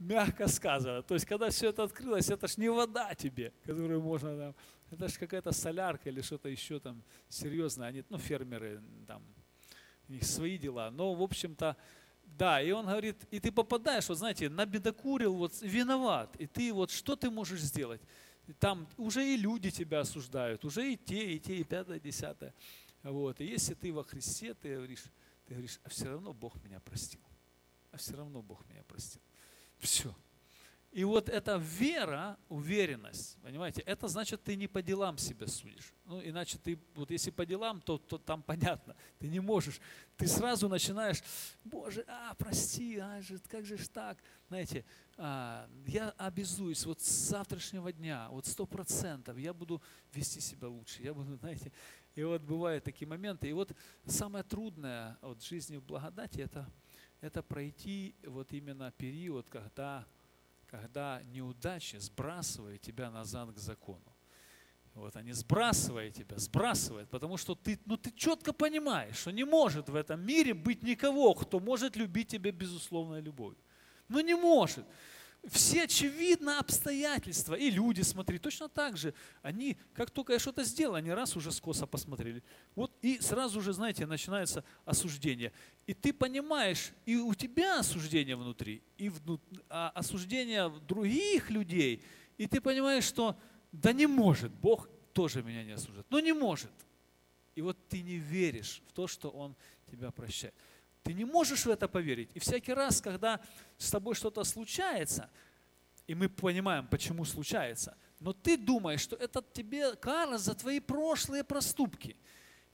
[0.00, 1.02] мягко сказано.
[1.02, 4.54] То есть, когда все это открылось, это ж не вода тебе, которую можно там,
[4.90, 7.88] это ж какая-то солярка или что-то еще там серьезное.
[7.88, 9.22] Они, ну, фермеры там
[10.08, 10.90] у них свои дела.
[10.90, 11.76] Но, в общем-то,
[12.24, 16.90] да, и он говорит, и ты попадаешь, вот знаете, набедокурил, вот виноват, и ты вот
[16.90, 18.00] что ты можешь сделать?
[18.58, 22.54] Там уже и люди тебя осуждают, уже и те, и те, и пятое, и десятое.
[23.02, 23.40] Вот.
[23.40, 25.04] И если ты во Христе, ты говоришь,
[25.46, 27.22] ты говоришь, а все равно Бог меня простил.
[27.92, 29.22] А все равно Бог меня простил.
[29.78, 30.14] Все.
[30.92, 35.94] И вот эта вера, уверенность, понимаете, это значит, ты не по делам себя судишь.
[36.04, 39.80] Ну, иначе ты, вот если по делам, то, то там понятно, ты не можешь.
[40.16, 41.22] Ты сразу начинаешь,
[41.62, 44.18] Боже, а, прости, а, как же ж так?
[44.48, 44.84] Знаете,
[45.16, 49.80] а, я обязуюсь вот с завтрашнего дня, вот сто процентов я буду
[50.12, 51.04] вести себя лучше.
[51.04, 51.70] Я буду, знаете,
[52.14, 53.48] и вот бывают такие моменты.
[53.48, 53.72] И вот
[54.04, 56.70] самое трудное вот, в жизни в благодати, это,
[57.20, 60.06] это пройти вот именно период, когда
[60.70, 64.16] когда неудачи сбрасывают тебя назад к закону.
[64.94, 69.88] Вот они сбрасывают тебя, сбрасывают, потому что ты, ну, ты четко понимаешь, что не может
[69.88, 73.58] в этом мире быть никого, кто может любить тебя безусловной любовью.
[74.08, 74.84] Ну не может.
[75.48, 77.54] Все очевидно обстоятельства.
[77.54, 79.14] И люди, смотри, точно так же.
[79.42, 82.42] Они, как только я что-то сделал, они раз уже скоса посмотрели.
[82.74, 85.52] Вот и сразу же, знаете, начинается осуждение.
[85.86, 92.02] И ты понимаешь, и у тебя осуждение внутри, и вну, а осуждение других людей.
[92.36, 93.38] И ты понимаешь, что
[93.72, 96.06] да не может, Бог тоже меня не осуждает.
[96.10, 96.72] Но не может.
[97.54, 99.56] И вот ты не веришь в то, что Он
[99.90, 100.54] тебя прощает.
[101.02, 102.30] Ты не можешь в это поверить.
[102.34, 103.40] И всякий раз, когда
[103.78, 105.30] с тобой что-то случается,
[106.06, 111.44] и мы понимаем, почему случается, но ты думаешь, что это тебе кара за твои прошлые
[111.44, 112.16] проступки.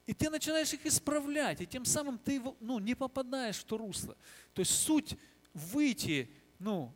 [0.06, 4.16] И ты начинаешь их исправлять, и тем самым ты ну, не попадаешь в то русло.
[4.54, 5.16] То есть суть
[5.52, 6.94] выйти, ну,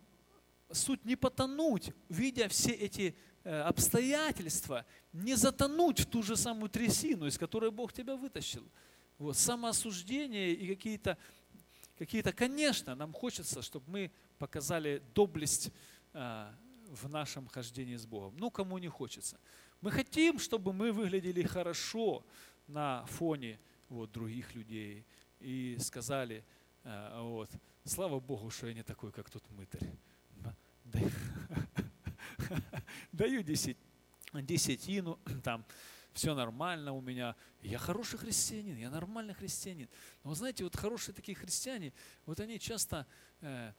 [0.70, 7.26] суть не потонуть, видя все эти э, обстоятельства, не затонуть в ту же самую трясину,
[7.26, 8.64] из которой Бог тебя вытащил.
[9.20, 11.18] Вот, самоосуждение и какие-то,
[11.98, 15.70] какие-то, конечно, нам хочется, чтобы мы показали доблесть
[16.14, 16.54] а,
[16.88, 18.34] в нашем хождении с Богом.
[18.38, 19.38] Ну, кому не хочется.
[19.82, 22.24] Мы хотим, чтобы мы выглядели хорошо
[22.66, 25.04] на фоне вот, других людей
[25.38, 26.42] и сказали,
[26.82, 27.50] а, вот,
[27.84, 29.86] слава Богу, что я не такой, как тот мытарь.
[33.12, 35.62] Даю десятину, там,
[36.12, 39.88] все нормально у меня, я хороший христианин, я нормальный христианин.
[40.24, 41.92] Но знаете, вот хорошие такие христиане,
[42.26, 43.06] вот они часто,
[43.40, 43.72] э,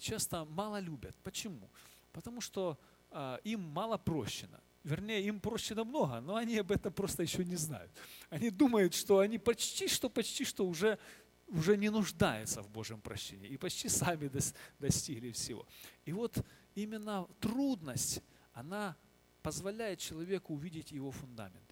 [0.00, 1.16] часто мало любят.
[1.22, 1.70] Почему?
[2.12, 2.78] Потому что
[3.10, 4.60] э, им мало прощено.
[4.84, 7.90] Вернее, им прощено много, но они об этом просто еще не знают.
[8.30, 10.98] Они думают, что они почти что, почти что уже,
[11.48, 13.48] уже не нуждаются в Божьем прощении.
[13.50, 14.30] И почти сами
[14.78, 15.66] достигли всего.
[16.06, 18.22] И вот именно трудность,
[18.52, 18.96] она
[19.48, 21.64] позволяет человеку увидеть его фундамент.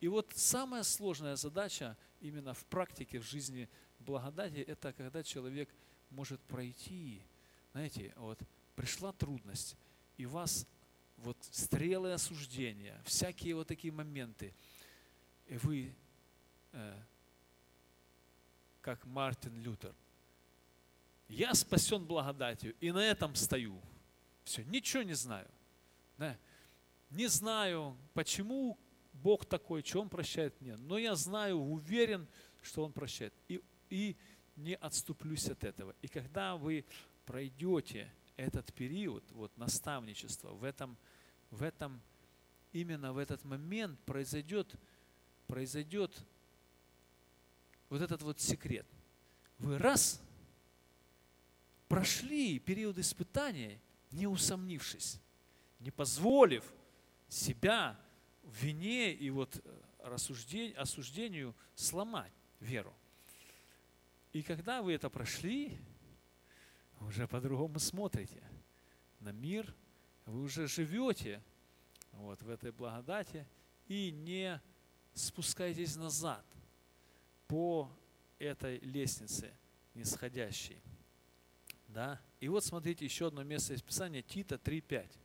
[0.00, 3.68] И вот самая сложная задача именно в практике, в жизни
[3.98, 5.68] благодати, это когда человек
[6.10, 7.22] может пройти,
[7.72, 8.38] знаете, вот
[8.76, 9.76] пришла трудность,
[10.16, 10.64] и вас
[11.16, 14.54] вот стрелы осуждения, всякие вот такие моменты,
[15.48, 15.92] и вы,
[16.70, 17.02] э,
[18.80, 19.92] как Мартин Лютер,
[21.26, 23.82] я спасен благодатью, и на этом стою.
[24.44, 25.50] Все, ничего не знаю.
[26.16, 26.38] Да?
[27.14, 28.76] Не знаю, почему
[29.12, 30.76] Бог такой, что Он прощает мне.
[30.76, 32.26] Но я знаю, уверен,
[32.60, 33.32] что Он прощает.
[33.46, 34.16] И, и
[34.56, 35.94] не отступлюсь от этого.
[36.02, 36.84] И когда вы
[37.24, 40.96] пройдете этот период вот, наставничества, в этом,
[41.52, 42.02] в этом,
[42.72, 44.74] именно в этот момент произойдет,
[45.46, 46.20] произойдет
[47.90, 48.86] вот этот вот секрет.
[49.58, 50.20] Вы раз
[51.86, 55.20] прошли период испытания, не усомнившись,
[55.78, 56.64] не позволив
[57.34, 57.98] себя
[58.42, 59.60] в вине и вот
[59.98, 62.94] рассуждению, осуждению сломать веру.
[64.32, 65.76] И когда вы это прошли,
[67.00, 68.42] уже по-другому смотрите
[69.20, 69.74] на мир,
[70.26, 71.42] вы уже живете
[72.12, 73.46] вот, в этой благодати
[73.88, 74.60] и не
[75.12, 76.44] спускаетесь назад
[77.48, 77.90] по
[78.38, 79.52] этой лестнице
[79.94, 80.80] нисходящей.
[81.88, 82.20] Да?
[82.40, 85.23] И вот смотрите еще одно место из Писания, Тита 3.5.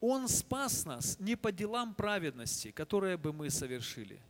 [0.00, 4.20] Он спас нас не по делам праведности, которые бы мы совершили,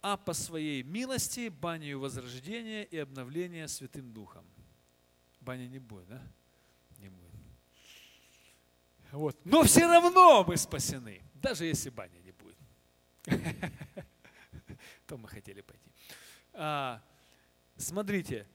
[0.00, 4.44] а по своей милости, банию возрождения и обновления Святым Духом.
[5.40, 6.22] Баня не будет, да?
[6.98, 7.30] Не будет.
[9.12, 9.36] Вот.
[9.44, 12.56] Но все равно мы спасены, даже если баня не будет.
[15.06, 15.90] То мы хотели пойти.
[16.54, 17.02] А,
[17.76, 18.46] смотрите,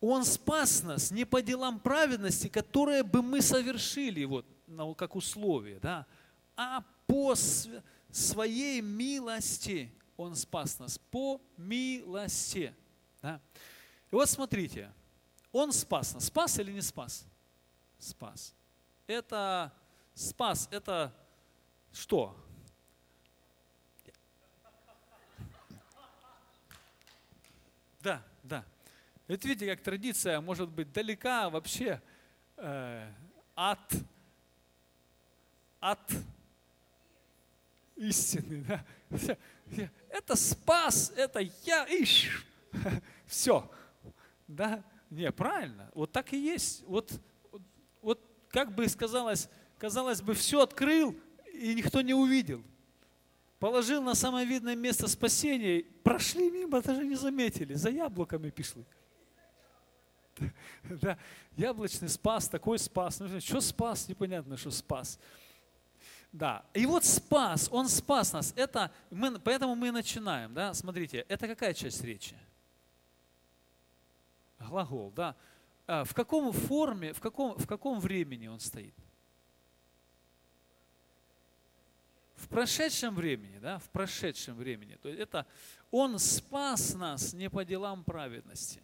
[0.00, 4.24] Он спас нас не по делам праведности, которые бы мы совершили.
[4.24, 4.46] Вот
[4.96, 6.06] как условие, да,
[6.56, 7.34] а по
[8.10, 12.74] своей милости Он спас нас, по милости.
[13.22, 13.40] Да.
[14.10, 14.92] И вот смотрите,
[15.52, 16.26] Он спас нас.
[16.26, 17.26] Спас или не спас?
[17.98, 18.54] Спас.
[19.06, 19.72] Это
[20.14, 21.14] спас, это
[21.92, 22.36] что?
[28.00, 28.64] Да, да.
[29.26, 32.00] Это видите, как традиция может быть далека вообще
[32.56, 33.12] э,
[33.54, 33.78] от
[35.80, 36.12] от
[37.96, 38.64] истины.
[38.66, 38.84] Да?
[40.10, 42.44] Это спас, это я, ищ.
[43.26, 43.70] Все.
[44.46, 44.82] Да?
[45.10, 45.90] Не, правильно.
[45.94, 46.84] Вот так и есть.
[46.86, 47.12] Вот,
[48.02, 48.20] вот
[48.50, 49.48] как бы сказалось,
[49.78, 51.18] казалось бы, все открыл,
[51.52, 52.62] и никто не увидел.
[53.58, 58.84] Положил на самое видное место спасения, прошли мимо, даже не заметили, за яблоками пішли.
[60.84, 61.18] Да,
[61.56, 63.18] яблочный спас, такой спас.
[63.20, 64.08] Ну, что спас?
[64.08, 65.18] Непонятно, что спас.
[66.32, 66.64] Да.
[66.74, 68.52] И вот спас, Он спас нас.
[68.56, 70.52] Это, мы, поэтому мы начинаем.
[70.54, 70.74] Да?
[70.74, 72.36] Смотрите, это какая часть речи?
[74.58, 75.36] Глагол, да.
[75.86, 78.94] А в каком форме, в каком, в каком времени он стоит?
[82.36, 84.96] В прошедшем времени, да, в прошедшем времени.
[84.96, 85.46] То есть это
[85.90, 88.82] Он спас нас не по делам праведности.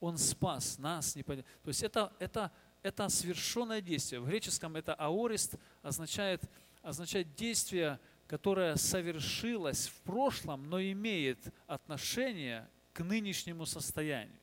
[0.00, 2.50] Он спас нас не по То есть это, это,
[2.82, 4.20] это совершенное действие.
[4.20, 6.42] В греческом это аорист означает,
[6.82, 14.38] означает действие, которое совершилось в прошлом, но имеет отношение к нынешнему состоянию.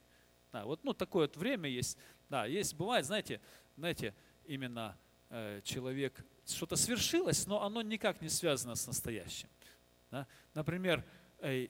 [0.52, 1.98] Да, вот ну, такое вот время есть.
[2.30, 3.42] Да, есть, бывает, знаете,
[3.76, 4.14] знаете,
[4.46, 4.98] именно
[5.30, 9.50] э, человек, что-то свершилось, но оно никак не связано с настоящим.
[10.10, 10.28] Да?
[10.54, 11.04] Например,
[11.40, 11.68] э,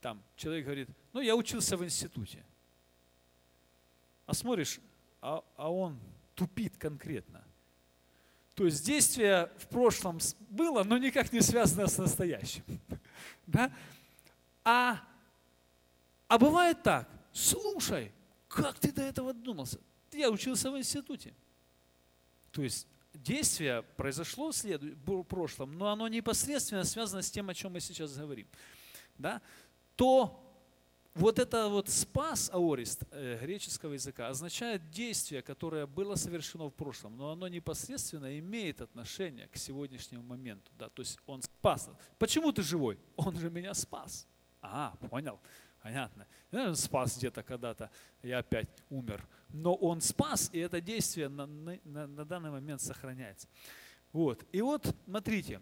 [0.00, 2.44] там человек говорит, ну я учился в институте.
[4.26, 4.80] А смотришь,
[5.20, 5.98] а, а он
[6.34, 7.44] тупит конкретно.
[8.54, 10.18] То есть действие в прошлом
[10.50, 12.64] было, но никак не связано с настоящим.
[13.46, 13.72] Да?
[14.62, 15.00] А,
[16.28, 18.12] а бывает так, слушай,
[18.46, 19.80] как ты до этого додумался?
[20.12, 21.34] Я учился в институте.
[22.50, 27.80] То есть действие произошло в прошлом, но оно непосредственно связано с тем, о чем мы
[27.80, 28.46] сейчас говорим.
[29.16, 29.40] Да?
[29.96, 30.47] То
[31.18, 37.16] вот это вот спас аорист э, греческого языка означает действие, которое было совершено в прошлом,
[37.16, 40.70] но оно непосредственно имеет отношение к сегодняшнему моменту.
[40.78, 40.88] Да?
[40.88, 41.90] То есть он спас.
[42.18, 42.98] Почему ты живой?
[43.16, 44.26] Он же меня спас.
[44.62, 45.40] А, понял.
[45.82, 46.26] Понятно.
[46.52, 47.90] Он спас где-то когда-то,
[48.22, 49.26] я опять умер.
[49.50, 53.48] Но он спас, и это действие на, на, на данный момент сохраняется.
[54.12, 54.44] Вот.
[54.52, 55.60] И вот, смотрите,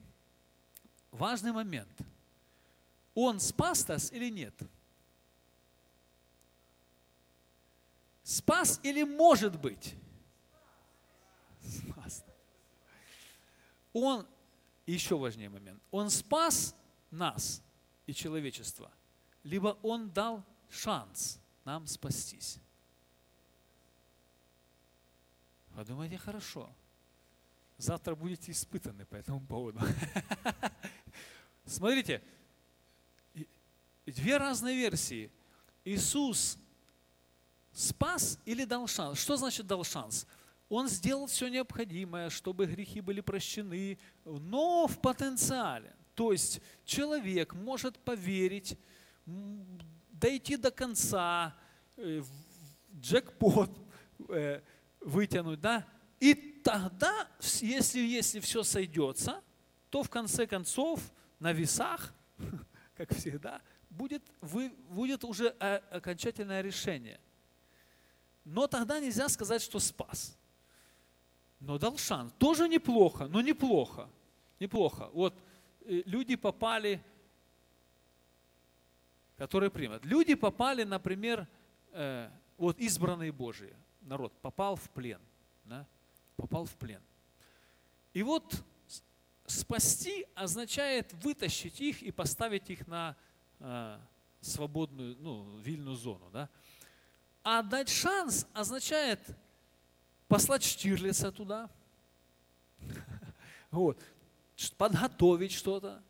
[1.10, 2.00] важный момент.
[3.14, 4.54] Он спас нас или нет?
[8.26, 9.94] Спас или может быть?
[11.62, 12.24] Спас.
[13.92, 14.26] Он,
[14.84, 16.74] еще важнее момент, он спас
[17.10, 17.62] нас
[18.06, 18.90] и человечество–
[19.46, 22.58] либо Он дал шанс нам спастись.
[25.74, 26.68] Подумайте хорошо.
[27.78, 29.80] Завтра будете испытаны по этому поводу.
[31.64, 32.22] Смотрите,
[34.04, 35.30] две разные версии.
[35.84, 36.58] Иисус
[37.76, 39.20] спас или дал шанс?
[39.20, 40.26] Что значит дал шанс?
[40.68, 45.94] Он сделал все необходимое, чтобы грехи были прощены, но в потенциале.
[46.14, 48.78] То есть человек может поверить,
[49.26, 51.54] дойти до конца,
[51.96, 52.22] э,
[52.98, 53.70] джекпот
[54.28, 54.62] э,
[55.00, 55.86] вытянуть, да,
[56.18, 57.28] и тогда,
[57.60, 59.42] если, если все сойдется,
[59.90, 61.00] то в конце концов
[61.38, 62.14] на весах,
[62.96, 63.60] как всегда,
[63.90, 67.20] будет, вы, будет уже э, окончательное решение.
[68.46, 70.38] Но тогда нельзя сказать, что спас.
[71.60, 72.32] Но дал шанс.
[72.38, 74.08] Тоже неплохо, но неплохо.
[74.58, 75.10] Неплохо.
[75.12, 75.34] Вот
[75.84, 77.02] люди попали
[79.36, 80.04] которые примут.
[80.04, 81.46] Люди попали, например,
[81.92, 85.20] э, вот избранные Божии, народ попал в плен,
[85.64, 85.86] да?
[86.36, 87.02] попал в плен.
[88.14, 88.64] И вот
[89.46, 93.16] спасти означает вытащить их и поставить их на
[93.60, 93.98] э,
[94.40, 96.30] свободную, ну, вильную зону.
[96.32, 96.48] Да?
[97.48, 99.20] А дать шанс означает
[100.26, 101.70] послать Штирлица туда,
[103.70, 104.02] вот,
[104.76, 106.02] подготовить что-то,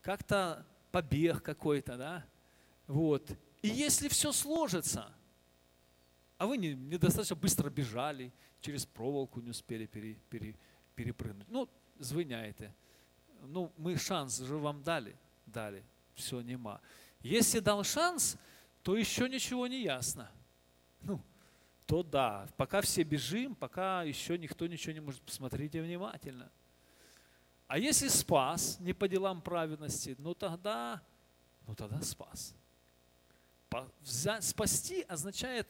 [0.00, 2.24] как-то побег какой-то, да,
[2.86, 3.30] вот.
[3.60, 5.12] И если все сложится,
[6.38, 10.56] а вы не, недостаточно быстро бежали, через проволоку не успели пере, пере,
[10.94, 11.68] перепрыгнуть, ну,
[11.98, 12.74] звиняйте.
[13.42, 15.14] Ну, мы шанс же вам дали,
[15.44, 16.80] дали, все нема.
[17.20, 18.38] Если дал шанс,
[18.82, 20.30] то еще ничего не ясно.
[21.02, 21.20] Ну,
[21.86, 26.50] то да, пока все бежим, пока еще никто ничего не может, посмотрите внимательно.
[27.66, 31.02] А если спас не по делам праведности, ну тогда,
[31.66, 32.54] ну тогда спас.
[34.00, 35.68] Взять, спасти означает,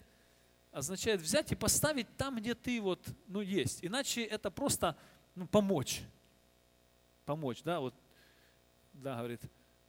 [0.72, 3.84] означает взять и поставить там, где ты вот, ну, есть.
[3.84, 4.96] Иначе это просто
[5.34, 6.02] ну, помочь.
[7.26, 7.94] Помочь, да, вот,
[8.92, 9.42] да, говорит,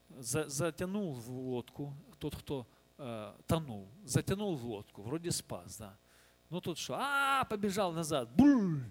[0.10, 2.68] за, затянул в лодку тот, кто
[3.02, 5.98] э, тонул, затянул в лодку, вроде спас, да.
[6.50, 8.84] Ну тут что, а, побежал назад, буль,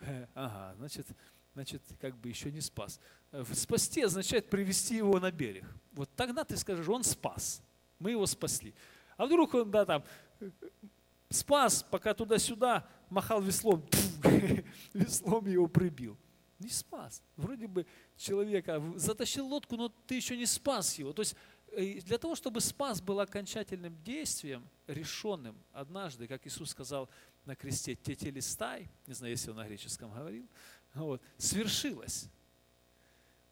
[0.00, 1.06] э, ага, значит,
[1.54, 3.00] значит, как бы еще не спас.
[3.32, 5.64] Э, спасти означает привести его на берег.
[5.92, 7.62] Вот тогда ты скажешь, он спас
[8.00, 8.74] мы его спасли.
[9.16, 10.02] А вдруг он, да, там,
[11.28, 13.86] спас, пока туда-сюда махал веслом,
[14.94, 16.18] веслом его прибил.
[16.58, 17.22] Не спас.
[17.36, 17.86] Вроде бы
[18.16, 21.12] человека затащил лодку, но ты еще не спас его.
[21.12, 21.36] То есть
[21.76, 27.08] для того, чтобы спас был окончательным действием, решенным однажды, как Иисус сказал
[27.44, 30.46] на кресте, тетелистай, не знаю, если он на греческом говорил,
[30.94, 32.28] вот, свершилось.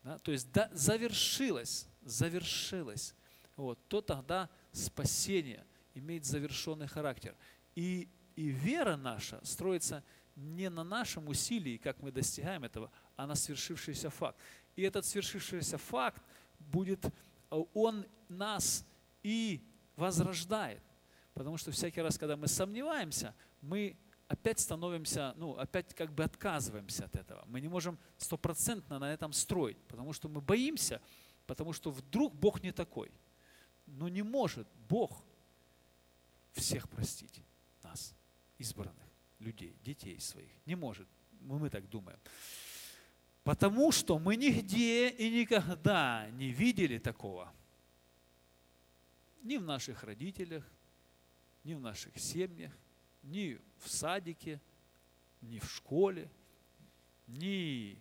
[0.03, 3.15] Да, то есть да, завершилось, завершилось
[3.57, 7.37] вот, то тогда спасение имеет завершенный характер.
[7.75, 10.05] И, и вера наша строится
[10.37, 14.39] не на нашем усилии, как мы достигаем этого, а на свершившийся факт.
[14.77, 16.23] И этот свершившийся факт
[16.59, 17.05] будет,
[17.51, 18.85] он нас
[19.23, 19.63] и
[19.97, 20.83] возрождает.
[21.35, 23.97] Потому что всякий раз, когда мы сомневаемся, мы
[24.29, 27.45] опять становимся, ну, опять как бы отказываемся от этого.
[27.47, 31.01] Мы не можем стопроцентно на этом строить, потому что мы боимся,
[31.47, 33.11] потому что вдруг Бог не такой.
[33.87, 35.25] Но не может Бог
[36.53, 37.43] всех простить
[37.83, 38.15] нас,
[38.59, 40.51] избранных людей, детей своих.
[40.67, 41.09] Не может.
[41.41, 42.19] Мы, мы так думаем.
[43.49, 47.51] Потому что мы нигде и никогда не видели такого.
[49.43, 50.71] Ни в наших родителях,
[51.65, 52.71] ни в наших семьях,
[53.23, 54.61] ни в садике,
[55.41, 56.31] ни в школе,
[57.27, 57.99] ни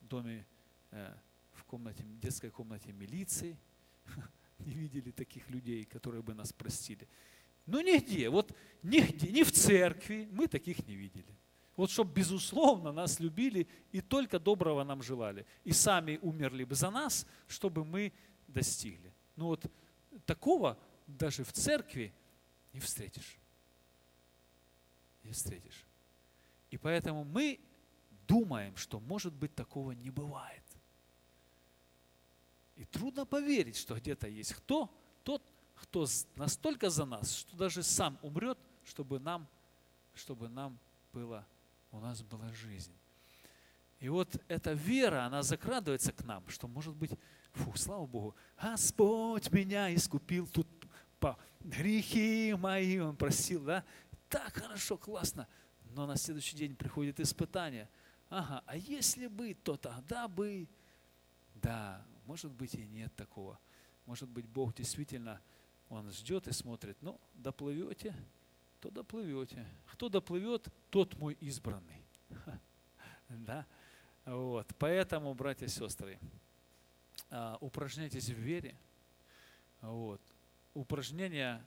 [0.00, 0.44] в доме,
[0.90, 1.14] э,
[1.52, 3.56] в комнате, детской комнате милиции.
[4.58, 7.08] Не видели таких людей, которые бы нас простили.
[7.66, 11.32] Ну нигде, вот нигде, ни в церкви мы таких не видели.
[11.76, 15.46] Вот чтобы безусловно нас любили и только доброго нам желали.
[15.64, 18.12] И сами умерли бы за нас, чтобы мы
[18.46, 19.14] достигли.
[19.36, 19.64] Ну вот
[20.26, 22.12] такого даже в церкви
[22.72, 23.38] не встретишь.
[25.22, 25.86] Не встретишь.
[26.70, 27.60] И поэтому мы
[28.26, 30.62] думаем, что может быть такого не бывает.
[32.76, 34.92] И трудно поверить, что где-то есть кто,
[35.22, 35.42] тот,
[35.74, 36.06] кто
[36.36, 39.46] настолько за нас, что даже сам умрет, чтобы нам,
[40.14, 40.78] чтобы нам
[41.12, 41.46] было,
[41.92, 42.96] у нас была жизнь.
[44.00, 47.12] И вот эта вера, она закрадывается к нам, что может быть,
[47.52, 50.66] фу, слава Богу, Господь меня искупил, тут
[51.20, 53.84] по грехи мои он просил, да?
[54.28, 55.46] Так хорошо, классно.
[55.94, 57.88] Но на следующий день приходит испытание.
[58.28, 60.66] Ага, а если бы, то тогда бы.
[61.54, 63.60] Да, может быть и нет такого.
[64.06, 65.40] Может быть, Бог действительно
[65.88, 68.16] он ждет и смотрит, ну, доплывете,
[68.82, 69.64] то доплывете.
[69.92, 72.04] Кто доплывет, тот мой избранный.
[73.28, 73.64] Да?
[74.26, 74.68] Вот.
[74.78, 76.18] Поэтому, братья и сестры,
[77.30, 78.76] а, упражняйтесь в вере.
[79.80, 80.20] Вот.
[80.74, 81.64] Упражнения,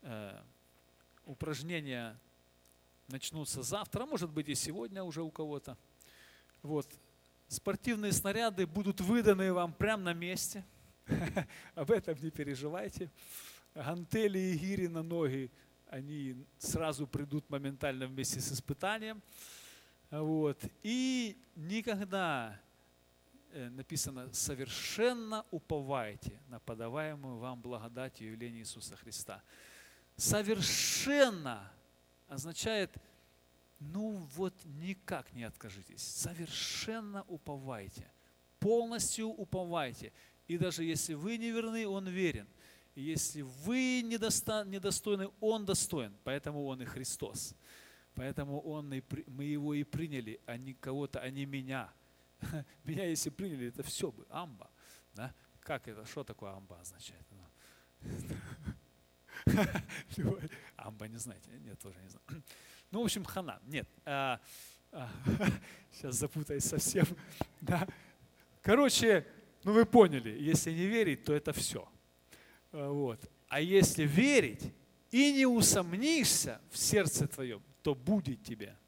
[0.00, 0.40] э,
[1.26, 2.18] упражнения
[3.08, 5.76] начнутся завтра, может быть и сегодня уже у кого-то.
[6.62, 6.88] Вот.
[7.48, 10.64] Спортивные снаряды будут выданы вам прямо на месте.
[11.74, 13.10] Об этом не переживайте
[13.74, 15.50] гантели и гири на ноги,
[15.92, 19.22] они сразу придут моментально вместе с испытанием.
[20.10, 20.58] Вот.
[20.82, 22.58] И никогда
[23.52, 29.42] э, написано, совершенно уповайте на подаваемую вам благодать и явление Иисуса Христа.
[30.16, 31.70] Совершенно
[32.26, 32.96] означает,
[33.78, 36.02] ну вот никак не откажитесь.
[36.02, 38.10] Совершенно уповайте.
[38.60, 40.10] Полностью уповайте.
[40.48, 42.48] И даже если вы не верны, Он верен–
[42.94, 47.54] если вы недостойны, Он достоин, поэтому Он и Христос.
[48.14, 51.92] Поэтому он и, мы Его и приняли, а не кого-то, а не меня.
[52.84, 54.70] Меня если приняли, это все бы, амба.
[55.14, 55.34] Да?
[55.60, 57.24] Как это, что такое амба означает?
[60.76, 61.50] Амба не знаете?
[61.60, 62.24] Нет, тоже не знаю.
[62.90, 63.58] Ну, в общем, хана.
[63.64, 63.88] Нет.
[64.04, 64.38] А,
[64.90, 65.08] а,
[65.92, 67.06] сейчас запутаюсь совсем.
[67.62, 67.88] Да.
[68.60, 69.26] Короче,
[69.64, 71.88] ну вы поняли, если не верить, то это все.
[72.72, 73.20] Э, вот.
[73.48, 74.72] А если верить
[75.10, 78.76] и не усомнишься в сердце твоем, то будет тебе.